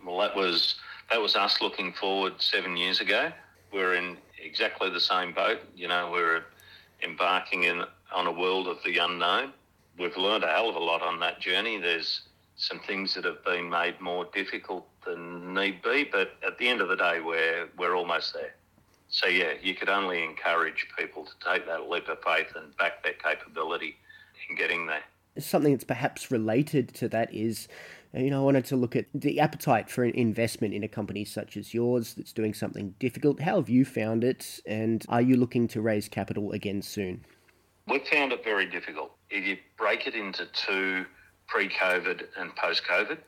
Well 0.07 0.19
that 0.19 0.37
was 0.37 0.77
that 1.11 1.21
was 1.21 1.35
us 1.35 1.61
looking 1.61 1.93
forward 1.93 2.35
7 2.41 2.77
years 2.77 3.01
ago. 3.01 3.33
We're 3.73 3.95
in 3.95 4.17
exactly 4.43 4.91
the 4.91 5.01
same 5.01 5.33
boat. 5.33 5.61
You 5.75 5.89
know, 5.89 6.11
we're 6.13 6.45
embarking 7.03 7.65
in 7.65 7.85
on 8.13 8.27
a 8.27 8.33
world 8.33 8.67
of 8.67 8.79
the 8.85 8.99
unknown. 8.99 9.53
We've 9.99 10.17
learned 10.17 10.45
a 10.45 10.49
hell 10.49 10.69
of 10.69 10.77
a 10.77 10.81
lot 10.81 11.03
on 11.03 11.21
that 11.21 11.41
journey. 11.41 11.79
There's 11.79 12.23
some 12.57 12.81
things 12.81 13.15
that 13.15 13.25
have 13.25 13.45
been 13.45 13.71
made 13.71 14.01
more 14.01 14.27
difficult 14.35 14.87
than 15.05 15.55
need 15.55 15.83
be, 15.83 16.05
but 16.05 16.33
at 16.47 16.59
the 16.59 16.69
end 16.69 16.81
of 16.81 16.89
the 16.89 16.97
day, 16.97 17.21
we're 17.21 17.69
we're 17.79 17.95
almost 17.95 18.35
there. 18.35 18.55
So 19.09 19.27
yeah, 19.27 19.55
you 19.61 19.75
could 19.75 19.89
only 19.89 20.23
encourage 20.23 20.87
people 20.97 21.25
to 21.25 21.33
take 21.45 21.67
that 21.67 21.89
leap 21.89 22.09
of 22.09 22.19
faith 22.23 22.53
and 22.55 22.77
back 22.77 23.03
their 23.03 23.15
capability 23.15 23.97
in 24.49 24.57
getting 24.57 24.87
there. 24.87 25.03
Something 25.39 25.73
that's 25.73 25.85
perhaps 25.85 26.31
related 26.31 26.95
to 26.95 27.09
that 27.09 27.33
is 27.35 27.67
you 28.13 28.31
know, 28.31 28.41
I 28.41 28.45
wanted 28.45 28.65
to 28.67 28.77
look 28.77 28.97
at 28.97 29.07
the 29.15 29.39
appetite 29.39 29.89
for 29.89 30.03
an 30.03 30.15
investment 30.15 30.75
in 30.75 30.83
a 30.83 30.89
company 30.89 31.25
such 31.25 31.57
as 31.57 31.73
yours 31.73 32.15
that's 32.15 32.33
doing 32.33 32.55
something 32.55 32.95
difficult. 32.99 33.41
How 33.41 33.57
have 33.57 33.69
you 33.69 33.85
found 33.85 34.25
it, 34.25 34.61
and 34.67 35.05
are 35.09 35.23
you 35.23 35.37
looking 35.37 35.69
to 35.69 35.81
raise 35.81 36.09
capital 36.09 36.51
again 36.53 36.83
soon? 36.83 37.25
We've 37.87 38.07
found 38.07 38.33
it 38.33 38.43
very 38.43 38.67
difficult. 38.67 39.13
If 39.31 39.47
you 39.47 39.59
break 39.77 40.07
it 40.07 40.15
into 40.15 40.47
two 40.47 41.07
pre 41.47 41.69
COVID 41.69 42.27
and 42.37 42.55
post 42.57 42.83
COVID, 42.85 43.19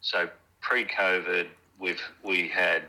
so 0.00 0.28
pre 0.62 0.86
COVID, 0.86 1.48
we've, 1.78 2.00
we 2.24 2.48
had, 2.48 2.84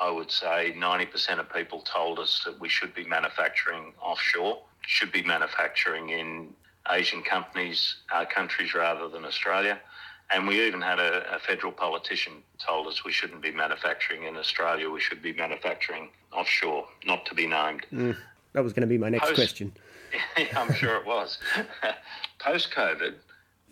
I 0.00 0.10
would 0.10 0.30
say, 0.30 0.74
90% 0.76 1.38
of 1.38 1.52
people 1.52 1.80
told 1.82 2.18
us 2.18 2.42
that 2.46 2.58
we 2.58 2.70
should 2.70 2.94
be 2.94 3.04
manufacturing 3.04 3.92
offshore, 4.00 4.62
should 4.80 5.12
be 5.12 5.22
manufacturing 5.22 6.10
in 6.10 6.54
Asian 6.90 7.22
companies, 7.22 7.96
uh, 8.14 8.24
countries 8.24 8.74
rather 8.74 9.08
than 9.08 9.24
Australia. 9.24 9.78
And 10.30 10.48
we 10.48 10.66
even 10.66 10.80
had 10.80 10.98
a, 10.98 11.36
a, 11.36 11.38
federal 11.38 11.72
politician 11.72 12.42
told 12.58 12.88
us 12.88 13.04
we 13.04 13.12
shouldn't 13.12 13.42
be 13.42 13.52
manufacturing 13.52 14.24
in 14.24 14.36
Australia. 14.36 14.90
We 14.90 15.00
should 15.00 15.22
be 15.22 15.32
manufacturing 15.32 16.08
offshore, 16.32 16.86
not 17.06 17.24
to 17.26 17.34
be 17.34 17.46
named. 17.46 17.86
Mm, 17.92 18.16
that 18.52 18.64
was 18.64 18.72
going 18.72 18.82
to 18.82 18.88
be 18.88 18.98
my 18.98 19.08
next 19.08 19.24
Post, 19.24 19.36
question. 19.36 19.72
I'm 20.56 20.72
sure 20.74 20.96
it 20.96 21.06
was. 21.06 21.38
Post 22.40 22.72
COVID, 22.72 23.14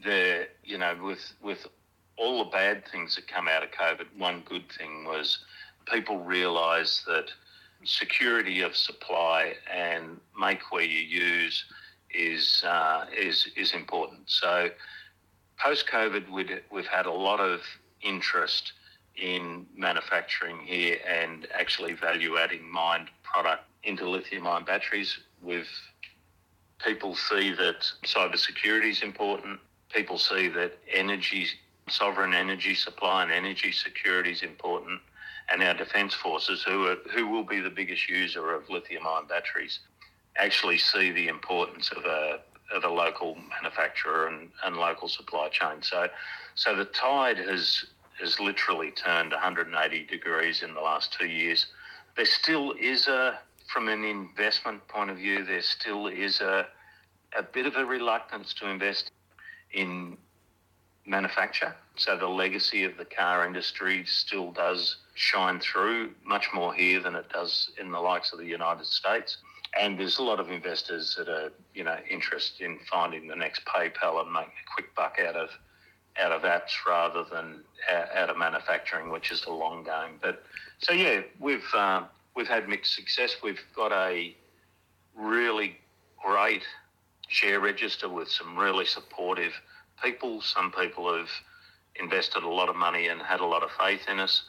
there, 0.05 0.49
you 0.63 0.79
know, 0.79 0.97
with 1.03 1.33
with 1.43 1.67
all 2.17 2.45
the 2.45 2.51
bad 2.51 2.87
things 2.87 3.17
that 3.17 3.27
come 3.27 3.49
out 3.49 3.65
of 3.65 3.71
COVID, 3.73 4.07
one 4.17 4.43
good 4.49 4.71
thing 4.71 5.05
was 5.05 5.41
people 5.87 6.19
realised 6.19 7.05
that 7.07 7.33
security 7.85 8.63
of 8.63 8.77
supply 8.77 9.55
and 9.73 10.21
make 10.39 10.73
where 10.73 10.85
you 10.85 11.01
use 11.01 11.65
is 12.15 12.63
uh, 12.67 13.07
is 13.17 13.49
is 13.57 13.73
important. 13.73 14.21
So 14.27 14.69
post 15.59 15.87
COVID, 15.87 16.31
we've 16.71 16.87
had 16.87 17.07
a 17.07 17.13
lot 17.13 17.41
of 17.41 17.61
interest 18.03 18.73
in 19.17 19.67
manufacturing 19.77 20.59
here 20.59 20.99
and 21.09 21.47
actually 21.55 21.93
value 21.93 22.37
adding 22.37 22.69
mined 22.69 23.09
product 23.23 23.65
into 23.85 24.09
lithium 24.09 24.47
ion 24.47 24.65
batteries. 24.65 25.19
With 25.43 25.67
people 26.85 27.15
see 27.15 27.53
that 27.53 27.91
cybersecurity 28.05 28.91
is 28.91 29.03
important. 29.03 29.61
People 29.93 30.19
see 30.19 30.49
that 30.49 30.79
energy, 30.93 31.47
sovereign 31.89 32.35
energy 32.35 32.75
supply 32.75 33.23
and 33.23 33.33
energy 33.33 33.73
security 33.73 34.33
is 34.33 34.43
important. 34.43 35.01
And 35.53 35.63
our 35.63 35.75
defence 35.75 36.15
forces, 36.15 36.63
who 36.63 36.87
are 36.87 36.97
who 37.13 37.29
will 37.29 37.45
be 37.45 37.61
the 37.61 37.71
biggest 37.71 38.09
user 38.09 38.55
of 38.55 38.69
lithium 38.71 39.07
ion 39.07 39.27
batteries, 39.29 39.81
actually 40.37 40.79
see 40.79 41.13
the 41.13 41.29
importance 41.29 41.91
of 41.93 42.05
a 42.07 42.41
of 42.73 42.85
a 42.85 42.89
local 42.89 43.37
manufacturer 43.51 44.29
and, 44.29 44.51
and 44.65 44.77
local 44.77 45.09
supply 45.09 45.49
chain. 45.49 45.83
So, 45.83 46.09
so 46.55 46.75
the 46.77 46.87
tide 46.87 47.39
has 47.39 47.85
has 48.21 48.39
literally 48.39 48.93
turned 48.93 49.33
180 49.33 50.05
degrees 50.07 50.63
in 50.63 50.73
the 50.73 50.81
last 50.81 51.13
two 51.13 51.27
years. 51.27 51.67
There 52.17 52.25
still 52.25 52.73
is 52.81 53.09
a, 53.09 53.41
from 53.67 53.89
an 53.89 54.05
investment 54.05 54.87
point 54.87 55.11
of 55.11 55.17
view, 55.17 55.45
there 55.45 55.63
still 55.63 56.07
is 56.07 56.41
a 56.41 56.69
a 57.37 57.43
bit 57.43 57.67
of 57.67 57.77
a 57.77 57.85
reluctance 57.85 58.55
to 58.55 58.69
invest 58.69 59.11
in 59.73 60.17
manufacture. 61.07 61.75
So 61.97 62.17
the 62.17 62.29
legacy 62.29 62.85
of 62.85 62.97
the 62.97 63.05
car 63.05 63.45
industry 63.45 64.05
still 64.07 64.53
does 64.53 64.97
shine 65.15 65.61
through 65.61 66.13
much 66.25 66.49
more 66.55 66.73
here 66.73 67.01
than 67.01 67.15
it 67.15 67.29
does 67.31 67.71
in 67.81 67.91
the 67.91 68.01
likes 68.01 68.33
of 68.33 68.39
the 68.39 68.47
United 68.47 68.87
States 68.87 69.39
and 69.81 69.99
there's 69.99 70.19
a 70.19 70.23
lot 70.23 70.41
of 70.41 70.51
investors 70.51 71.15
that 71.19 71.29
are 71.29 71.51
you 71.75 71.85
know 71.85 71.97
interested 72.09 72.65
in 72.65 72.79
finding 72.91 73.27
the 73.27 73.37
next 73.37 73.65
PayPal 73.65 74.23
and 74.23 74.33
making 74.33 74.49
a 74.49 74.75
quick 74.75 74.95
buck 74.95 75.19
out 75.19 75.37
of 75.37 75.51
out 76.21 76.33
of 76.33 76.43
apps 76.43 76.73
rather 76.87 77.25
than 77.33 77.61
out 78.15 78.31
of 78.31 78.37
manufacturing, 78.37 79.11
which 79.11 79.33
is 79.33 79.45
a 79.45 79.51
long 79.51 79.83
game. 79.83 80.19
But 80.23 80.43
so 80.79 80.93
yeah, 80.93 81.23
we've 81.41 81.67
uh, 81.75 82.05
we've 82.37 82.49
had 82.49 82.69
mixed 82.69 82.95
success. 82.95 83.37
We've 83.43 83.61
got 83.75 83.93
a 83.93 84.37
really 85.15 85.79
great 86.23 86.63
share 87.29 87.61
register 87.61 88.09
with 88.09 88.31
some 88.31 88.57
really 88.57 88.85
supportive 88.85 89.53
people. 90.03 90.41
Some 90.41 90.73
people 90.73 91.13
have 91.17 91.31
invested 91.97 92.43
a 92.43 92.49
lot 92.49 92.69
of 92.69 92.77
money 92.77 93.09
and 93.09 93.21
had 93.21 93.41
a 93.41 93.47
lot 93.47 93.63
of 93.63 93.71
faith 93.79 94.03
in 94.09 94.21
us. 94.21 94.45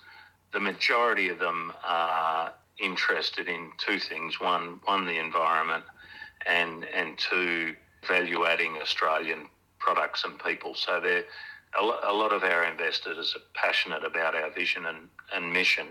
The 0.53 0.59
majority 0.59 1.29
of 1.29 1.39
them 1.39 1.73
are 1.83 2.53
interested 2.79 3.47
in 3.47 3.71
two 3.77 3.99
things: 3.99 4.39
one, 4.39 4.79
one 4.85 5.05
the 5.05 5.17
environment, 5.17 5.83
and 6.45 6.85
and 6.85 7.17
two, 7.17 7.75
value 8.07 8.45
adding 8.45 8.77
Australian 8.81 9.47
products 9.79 10.23
and 10.23 10.39
people. 10.39 10.75
So 10.75 10.99
they're 10.99 11.25
a 11.77 12.13
lot 12.13 12.31
of 12.31 12.43
our 12.43 12.63
investors 12.63 13.35
are 13.35 13.41
passionate 13.53 14.05
about 14.05 14.35
our 14.35 14.49
vision 14.51 14.85
and, 14.85 15.09
and 15.33 15.51
mission. 15.51 15.87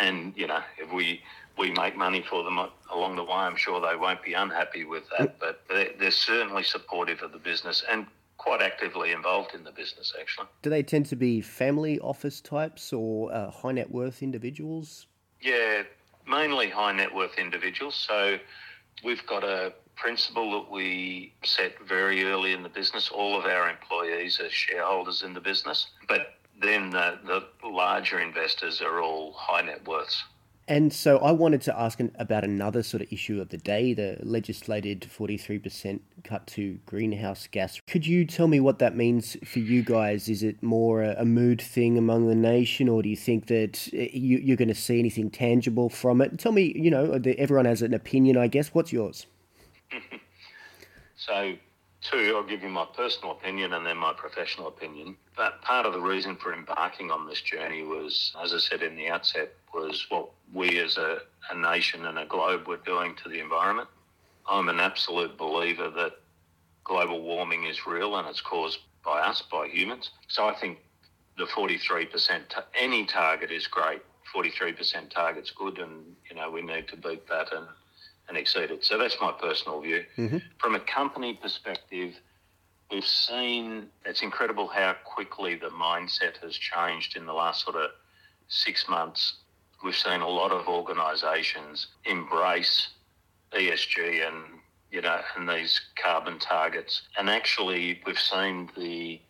And, 0.00 0.32
you 0.36 0.46
know, 0.46 0.62
if 0.78 0.92
we, 0.92 1.22
we 1.56 1.70
make 1.70 1.96
money 1.96 2.24
for 2.28 2.42
them 2.42 2.58
along 2.92 3.16
the 3.16 3.24
way, 3.24 3.30
I'm 3.30 3.56
sure 3.56 3.80
they 3.80 3.96
won't 3.96 4.22
be 4.22 4.32
unhappy 4.32 4.84
with 4.84 5.04
that. 5.16 5.38
But 5.38 5.62
they're, 5.68 5.90
they're 5.98 6.10
certainly 6.10 6.62
supportive 6.62 7.22
of 7.22 7.32
the 7.32 7.38
business 7.38 7.84
and 7.90 8.06
quite 8.36 8.62
actively 8.62 9.12
involved 9.12 9.54
in 9.54 9.64
the 9.64 9.72
business, 9.72 10.12
actually. 10.20 10.46
Do 10.62 10.70
they 10.70 10.82
tend 10.82 11.06
to 11.06 11.16
be 11.16 11.40
family 11.40 11.98
office 12.00 12.40
types 12.40 12.92
or 12.92 13.32
uh, 13.32 13.50
high 13.50 13.72
net 13.72 13.90
worth 13.90 14.22
individuals? 14.22 15.06
Yeah, 15.40 15.82
mainly 16.28 16.68
high 16.68 16.92
net 16.92 17.14
worth 17.14 17.38
individuals. 17.38 17.94
So 17.94 18.38
we've 19.04 19.26
got 19.26 19.44
a 19.44 19.72
principle 19.96 20.62
that 20.62 20.70
we 20.70 21.32
set 21.42 21.74
very 21.86 22.24
early 22.24 22.52
in 22.52 22.62
the 22.62 22.68
business. 22.68 23.10
All 23.10 23.38
of 23.38 23.44
our 23.44 23.68
employees 23.68 24.40
are 24.40 24.50
shareholders 24.50 25.22
in 25.22 25.34
the 25.34 25.40
business, 25.40 25.88
but 26.06 26.34
then 26.60 26.90
the, 26.90 27.18
the 27.24 27.68
larger 27.68 28.20
investors 28.20 28.80
are 28.80 29.00
all 29.00 29.32
high 29.32 29.62
net 29.62 29.86
worths. 29.86 30.22
And 30.68 30.92
so 30.92 31.16
I 31.16 31.32
wanted 31.32 31.62
to 31.62 31.80
ask 31.80 31.98
about 32.16 32.44
another 32.44 32.82
sort 32.82 33.02
of 33.02 33.10
issue 33.10 33.40
of 33.40 33.48
the 33.48 33.56
day 33.56 33.94
the 33.94 34.18
legislated 34.20 35.00
43% 35.00 36.00
cut 36.24 36.46
to 36.48 36.78
greenhouse 36.84 37.46
gas. 37.46 37.80
Could 37.86 38.06
you 38.06 38.26
tell 38.26 38.48
me 38.48 38.60
what 38.60 38.78
that 38.78 38.94
means 38.94 39.38
for 39.46 39.60
you 39.60 39.82
guys? 39.82 40.28
Is 40.28 40.42
it 40.42 40.62
more 40.62 41.02
a, 41.02 41.24
mood 41.24 41.62
thing 41.62 41.96
among 41.96 42.26
the 42.26 42.34
nation, 42.34 42.86
or 42.86 43.02
do 43.02 43.08
you 43.08 43.16
think 43.16 43.46
that 43.46 43.88
eh, 43.94 44.08
you, 44.12 44.52
are 44.52 44.56
going 44.56 44.68
to 44.68 44.74
see 44.74 44.98
anything 44.98 45.30
tangible 45.30 45.88
from 45.88 46.20
it? 46.20 46.38
Tell 46.38 46.52
me, 46.52 46.74
you 46.76 46.90
know, 46.90 47.18
everyone 47.38 47.64
has 47.64 47.80
an 47.80 47.94
opinion, 47.94 48.36
I 48.36 48.48
guess. 48.48 48.68
What's 48.74 48.92
yours? 48.92 49.26
so, 51.16 51.54
two, 52.02 52.34
I'll 52.36 52.44
give 52.46 52.62
you 52.62 52.68
my 52.68 52.86
personal 52.96 53.32
opinion 53.32 53.72
and 53.72 53.84
then 53.84 53.96
my 53.96 54.12
professional 54.12 54.68
opinion. 54.68 55.16
But 55.36 55.62
part 55.62 55.86
of 55.86 55.92
the 55.92 56.00
reason 56.00 56.36
for 56.36 56.52
embarking 56.52 57.10
on 57.10 57.26
this 57.28 57.40
journey 57.40 57.82
was, 57.82 58.32
as 58.42 58.54
I 58.54 58.58
said 58.58 58.82
in 58.82 58.96
the 58.96 59.08
outset, 59.08 59.52
was 59.74 60.06
what 60.08 60.30
we 60.52 60.78
as 60.78 60.96
a, 60.96 61.18
a 61.50 61.56
nation 61.56 62.06
and 62.06 62.18
a 62.18 62.26
globe 62.26 62.66
were 62.66 62.78
doing 62.78 63.14
to 63.22 63.28
the 63.28 63.40
environment. 63.40 63.88
I'm 64.48 64.68
an 64.68 64.80
absolute 64.80 65.36
believer 65.36 65.90
that 65.90 66.12
global 66.84 67.22
warming 67.22 67.64
is 67.64 67.86
real 67.86 68.16
and 68.16 68.26
it's 68.26 68.40
caused 68.40 68.78
by 69.04 69.20
us, 69.20 69.42
by 69.42 69.68
humans. 69.68 70.10
So 70.28 70.46
I 70.46 70.54
think 70.54 70.78
the 71.36 71.44
43%, 71.44 72.40
any 72.78 73.04
target 73.04 73.50
is 73.50 73.66
great. 73.66 74.02
43% 74.34 75.10
target's 75.10 75.50
good 75.50 75.78
and, 75.78 76.04
you 76.28 76.36
know, 76.36 76.50
we 76.50 76.62
need 76.62 76.88
to 76.88 76.96
beat 76.96 77.26
that 77.28 77.52
and 77.52 77.66
and 78.28 78.36
exceeded. 78.36 78.84
So 78.84 78.98
that's 78.98 79.16
my 79.20 79.32
personal 79.32 79.80
view. 79.80 80.04
Mm-hmm. 80.16 80.38
From 80.58 80.74
a 80.74 80.80
company 80.80 81.34
perspective, 81.34 82.14
we've 82.90 83.06
seen 83.06 83.88
it's 84.04 84.22
incredible 84.22 84.68
how 84.68 84.94
quickly 85.04 85.54
the 85.54 85.68
mindset 85.68 86.36
has 86.42 86.54
changed 86.54 87.16
in 87.16 87.26
the 87.26 87.32
last 87.32 87.64
sort 87.64 87.76
of 87.76 87.90
six 88.48 88.88
months. 88.88 89.34
We've 89.82 89.96
seen 89.96 90.20
a 90.20 90.28
lot 90.28 90.52
of 90.52 90.68
organisations 90.68 91.88
embrace 92.04 92.88
ESG 93.52 94.26
and 94.26 94.44
you 94.90 95.00
know 95.00 95.20
and 95.36 95.48
these 95.48 95.80
carbon 96.02 96.38
targets, 96.38 97.02
and 97.16 97.30
actually 97.30 98.00
we've 98.06 98.18
seen 98.18 98.70
the 98.76 99.20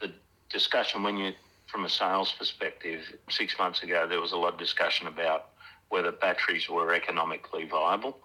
the 0.00 0.12
discussion 0.50 1.02
when 1.02 1.16
you 1.16 1.32
from 1.66 1.84
a 1.84 1.88
sales 1.88 2.32
perspective 2.38 3.00
six 3.28 3.58
months 3.58 3.82
ago 3.82 4.06
there 4.08 4.20
was 4.20 4.32
a 4.32 4.36
lot 4.36 4.54
of 4.54 4.58
discussion 4.58 5.06
about 5.06 5.50
whether 5.90 6.10
batteries 6.12 6.68
were 6.68 6.94
economically 6.94 7.66
viable 7.66 8.18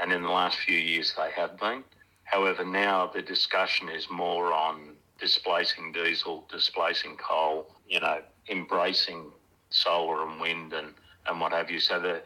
and 0.00 0.12
in 0.12 0.22
the 0.22 0.28
last 0.30 0.58
few 0.58 0.76
years 0.76 1.14
they 1.16 1.30
have 1.30 1.58
been. 1.58 1.84
However, 2.24 2.64
now 2.64 3.06
the 3.12 3.22
discussion 3.22 3.88
is 3.88 4.08
more 4.10 4.52
on 4.52 4.96
displacing 5.20 5.92
diesel, 5.92 6.46
displacing 6.50 7.16
coal, 7.16 7.70
you 7.86 8.00
know, 8.00 8.20
embracing 8.48 9.30
solar 9.70 10.26
and 10.28 10.40
wind 10.40 10.72
and, 10.72 10.88
and 11.26 11.40
what 11.40 11.52
have 11.52 11.70
you. 11.70 11.80
So 11.80 12.00
the 12.00 12.22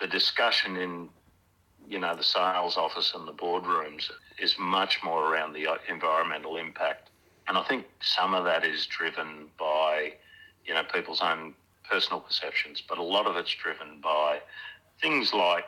the 0.00 0.06
discussion 0.06 0.76
in 0.76 1.08
you 1.88 1.98
know 1.98 2.16
the 2.16 2.22
sales 2.22 2.76
office 2.76 3.12
and 3.14 3.26
the 3.26 3.32
boardrooms 3.32 4.10
is 4.38 4.56
much 4.58 5.00
more 5.04 5.32
around 5.32 5.52
the 5.52 5.66
uh, 5.66 5.76
environmental 5.88 6.56
impact, 6.56 7.10
and 7.48 7.58
I 7.58 7.62
think 7.64 7.86
some 8.00 8.34
of 8.34 8.44
that 8.44 8.64
is 8.64 8.86
driven 8.86 9.48
by 9.58 10.14
you 10.64 10.74
know 10.74 10.82
people's 10.92 11.20
own 11.20 11.54
personal 11.90 12.20
perceptions, 12.20 12.82
but 12.88 12.98
a 12.98 13.02
lot 13.02 13.26
of 13.26 13.36
it's 13.36 13.54
driven 13.54 14.00
by 14.00 14.38
things 15.02 15.34
like 15.34 15.64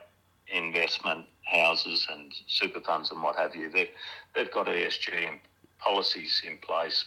investment 0.48 1.26
houses 1.44 2.06
and 2.10 2.32
super 2.46 2.80
funds 2.80 3.10
and 3.10 3.22
what 3.22 3.36
have 3.36 3.54
you. 3.54 3.70
They've, 3.70 3.90
they've 4.34 4.50
got 4.50 4.66
ESG 4.66 5.38
policies 5.78 6.42
in 6.46 6.58
place, 6.58 7.04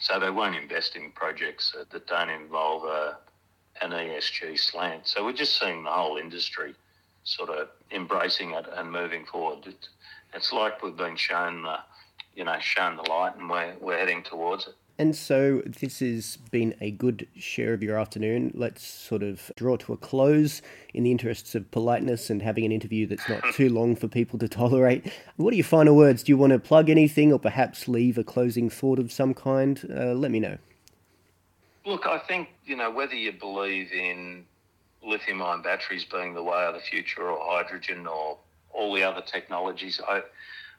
so 0.00 0.18
they 0.18 0.30
won't 0.30 0.56
invest 0.56 0.96
in 0.96 1.10
projects 1.12 1.74
that 1.90 2.06
don't 2.06 2.30
involve 2.30 2.84
an 3.80 3.90
ESG 3.90 4.58
slant. 4.58 5.06
So 5.06 5.24
we're 5.24 5.32
just 5.32 5.58
seeing 5.58 5.84
the 5.84 5.90
whole 5.90 6.16
industry 6.16 6.74
sort 7.24 7.50
of 7.50 7.68
embracing 7.90 8.52
it 8.52 8.66
and 8.74 8.90
moving 8.90 9.24
forward. 9.26 9.66
It, 9.66 9.88
it's 10.34 10.52
like 10.52 10.82
we've 10.82 10.96
been 10.96 11.16
shown 11.16 11.62
the, 11.62 11.76
you 12.34 12.44
know, 12.44 12.56
shown 12.60 12.96
the 12.96 13.02
light 13.02 13.36
and 13.36 13.48
we're, 13.48 13.74
we're 13.80 13.98
heading 13.98 14.22
towards 14.22 14.66
it. 14.66 14.74
And 15.00 15.14
so 15.14 15.62
this 15.64 16.00
has 16.00 16.38
been 16.50 16.74
a 16.80 16.90
good 16.90 17.28
share 17.36 17.72
of 17.72 17.84
your 17.84 17.96
afternoon. 17.96 18.50
Let's 18.52 18.84
sort 18.84 19.22
of 19.22 19.52
draw 19.54 19.76
to 19.76 19.92
a 19.92 19.96
close 19.96 20.60
in 20.92 21.04
the 21.04 21.12
interests 21.12 21.54
of 21.54 21.70
politeness 21.70 22.30
and 22.30 22.42
having 22.42 22.64
an 22.64 22.72
interview 22.72 23.06
that's 23.06 23.28
not 23.28 23.44
too 23.54 23.68
long 23.68 23.94
for 23.94 24.08
people 24.08 24.40
to 24.40 24.48
tolerate. 24.48 25.12
What 25.36 25.52
are 25.52 25.56
your 25.56 25.64
final 25.64 25.94
words? 25.94 26.24
Do 26.24 26.32
you 26.32 26.36
want 26.36 26.52
to 26.52 26.58
plug 26.58 26.90
anything 26.90 27.32
or 27.32 27.38
perhaps 27.38 27.86
leave 27.86 28.18
a 28.18 28.24
closing 28.24 28.68
thought 28.68 28.98
of 28.98 29.12
some 29.12 29.34
kind? 29.34 29.80
Uh, 29.88 30.14
let 30.14 30.32
me 30.32 30.40
know. 30.40 30.58
Look, 31.86 32.06
I 32.06 32.18
think, 32.18 32.48
you 32.66 32.74
know, 32.74 32.90
whether 32.90 33.14
you 33.14 33.30
believe 33.30 33.92
in 33.92 34.44
lithium 35.00 35.40
ion 35.40 35.62
batteries 35.62 36.04
being 36.04 36.34
the 36.34 36.42
way 36.42 36.64
of 36.64 36.74
the 36.74 36.80
future 36.80 37.30
or 37.30 37.38
hydrogen 37.40 38.08
or 38.08 38.36
all 38.70 38.92
the 38.92 39.04
other 39.04 39.22
technologies, 39.22 40.00
I, 40.08 40.22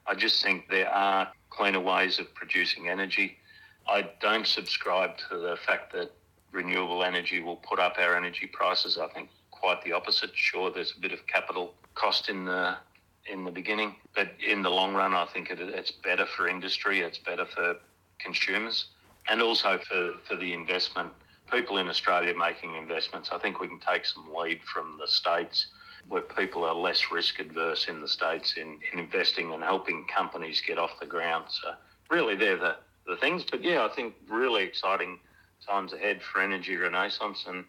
I 0.05 0.13
just 0.13 0.43
think 0.43 0.67
there 0.69 0.89
are 0.89 1.31
cleaner 1.49 1.79
ways 1.79 2.19
of 2.19 2.33
producing 2.35 2.89
energy 2.89 3.37
I 3.87 4.09
don't 4.19 4.45
subscribe 4.45 5.17
to 5.29 5.37
the 5.37 5.57
fact 5.65 5.93
that 5.93 6.11
renewable 6.51 7.03
energy 7.03 7.41
will 7.41 7.57
put 7.57 7.79
up 7.79 7.95
our 7.99 8.15
energy 8.15 8.47
prices. 8.47 8.97
I 8.97 9.07
think 9.07 9.29
quite 9.51 9.83
the 9.83 9.93
opposite. 9.93 10.31
Sure, 10.33 10.71
there's 10.71 10.93
a 10.95 10.99
bit 10.99 11.11
of 11.11 11.25
capital 11.27 11.73
cost 11.95 12.29
in 12.29 12.45
the 12.45 12.77
in 13.25 13.43
the 13.43 13.51
beginning, 13.51 13.95
but 14.15 14.31
in 14.45 14.63
the 14.63 14.69
long 14.69 14.95
run, 14.95 15.13
I 15.13 15.25
think 15.25 15.51
it, 15.51 15.59
it's 15.59 15.91
better 15.91 16.25
for 16.25 16.47
industry. 16.47 17.01
It's 17.01 17.19
better 17.19 17.45
for 17.45 17.75
consumers, 18.19 18.87
and 19.29 19.41
also 19.41 19.79
for 19.87 20.13
for 20.27 20.35
the 20.35 20.53
investment 20.53 21.11
people 21.51 21.77
in 21.77 21.87
Australia 21.87 22.33
making 22.37 22.75
investments. 22.75 23.29
I 23.31 23.39
think 23.39 23.59
we 23.59 23.67
can 23.67 23.79
take 23.79 24.05
some 24.05 24.33
lead 24.33 24.61
from 24.63 24.97
the 24.99 25.07
states 25.07 25.67
where 26.07 26.21
people 26.21 26.63
are 26.63 26.75
less 26.75 27.11
risk 27.11 27.39
adverse 27.39 27.87
in 27.87 28.01
the 28.01 28.07
states 28.07 28.55
in, 28.57 28.79
in 28.93 28.99
investing 28.99 29.51
and 29.53 29.63
helping 29.63 30.05
companies 30.05 30.61
get 30.65 30.77
off 30.77 30.99
the 30.99 31.05
ground. 31.05 31.45
So 31.49 31.73
really, 32.09 32.35
they're 32.35 32.57
the 32.57 32.75
the 33.09 33.17
things. 33.17 33.43
But 33.49 33.63
yeah, 33.63 33.85
I 33.85 33.89
think 33.93 34.13
really 34.29 34.63
exciting 34.63 35.19
times 35.67 35.93
ahead 35.93 36.21
for 36.21 36.41
Energy 36.41 36.77
Renaissance 36.77 37.45
and 37.47 37.65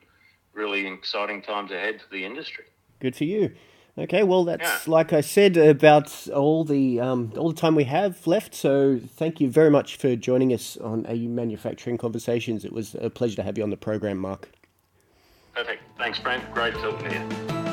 really 0.53 0.87
exciting 0.87 1.43
times 1.43 1.71
ahead 1.71 2.01
for 2.01 2.15
the 2.15 2.25
industry. 2.25 2.65
Good 3.01 3.17
for 3.17 3.25
you. 3.25 3.55
Okay, 3.99 4.23
well, 4.23 4.45
that's 4.45 4.87
yeah. 4.87 4.93
like 4.93 5.13
I 5.13 5.21
said 5.21 5.57
about 5.57 6.29
all 6.29 6.65
the 6.65 7.01
um, 7.01 7.33
all 7.37 7.51
the 7.51 7.61
time 7.61 7.75
we 7.75 7.85
have 7.85 8.27
left. 8.27 8.55
So 8.55 9.01
thank 9.05 9.41
you 9.41 9.51
very 9.51 9.71
much 9.71 9.97
for 9.97 10.15
joining 10.17 10.53
us 10.53 10.77
on 10.77 11.05
AU 11.07 11.29
Manufacturing 11.29 11.99
Conversations. 11.99 12.65
It 12.65 12.73
was 12.73 12.95
a 12.95 13.11
pleasure 13.11 13.37
to 13.37 13.43
have 13.43 13.59
you 13.59 13.65
on 13.65 13.71
the 13.71 13.77
program, 13.77 14.19
Mark. 14.19 14.51
Perfect. 15.55 15.83
Thanks, 15.99 16.19
Brent. 16.19 16.55
Great 16.55 16.75
talking 16.75 17.11
to 17.11 17.15
you. 17.15 17.70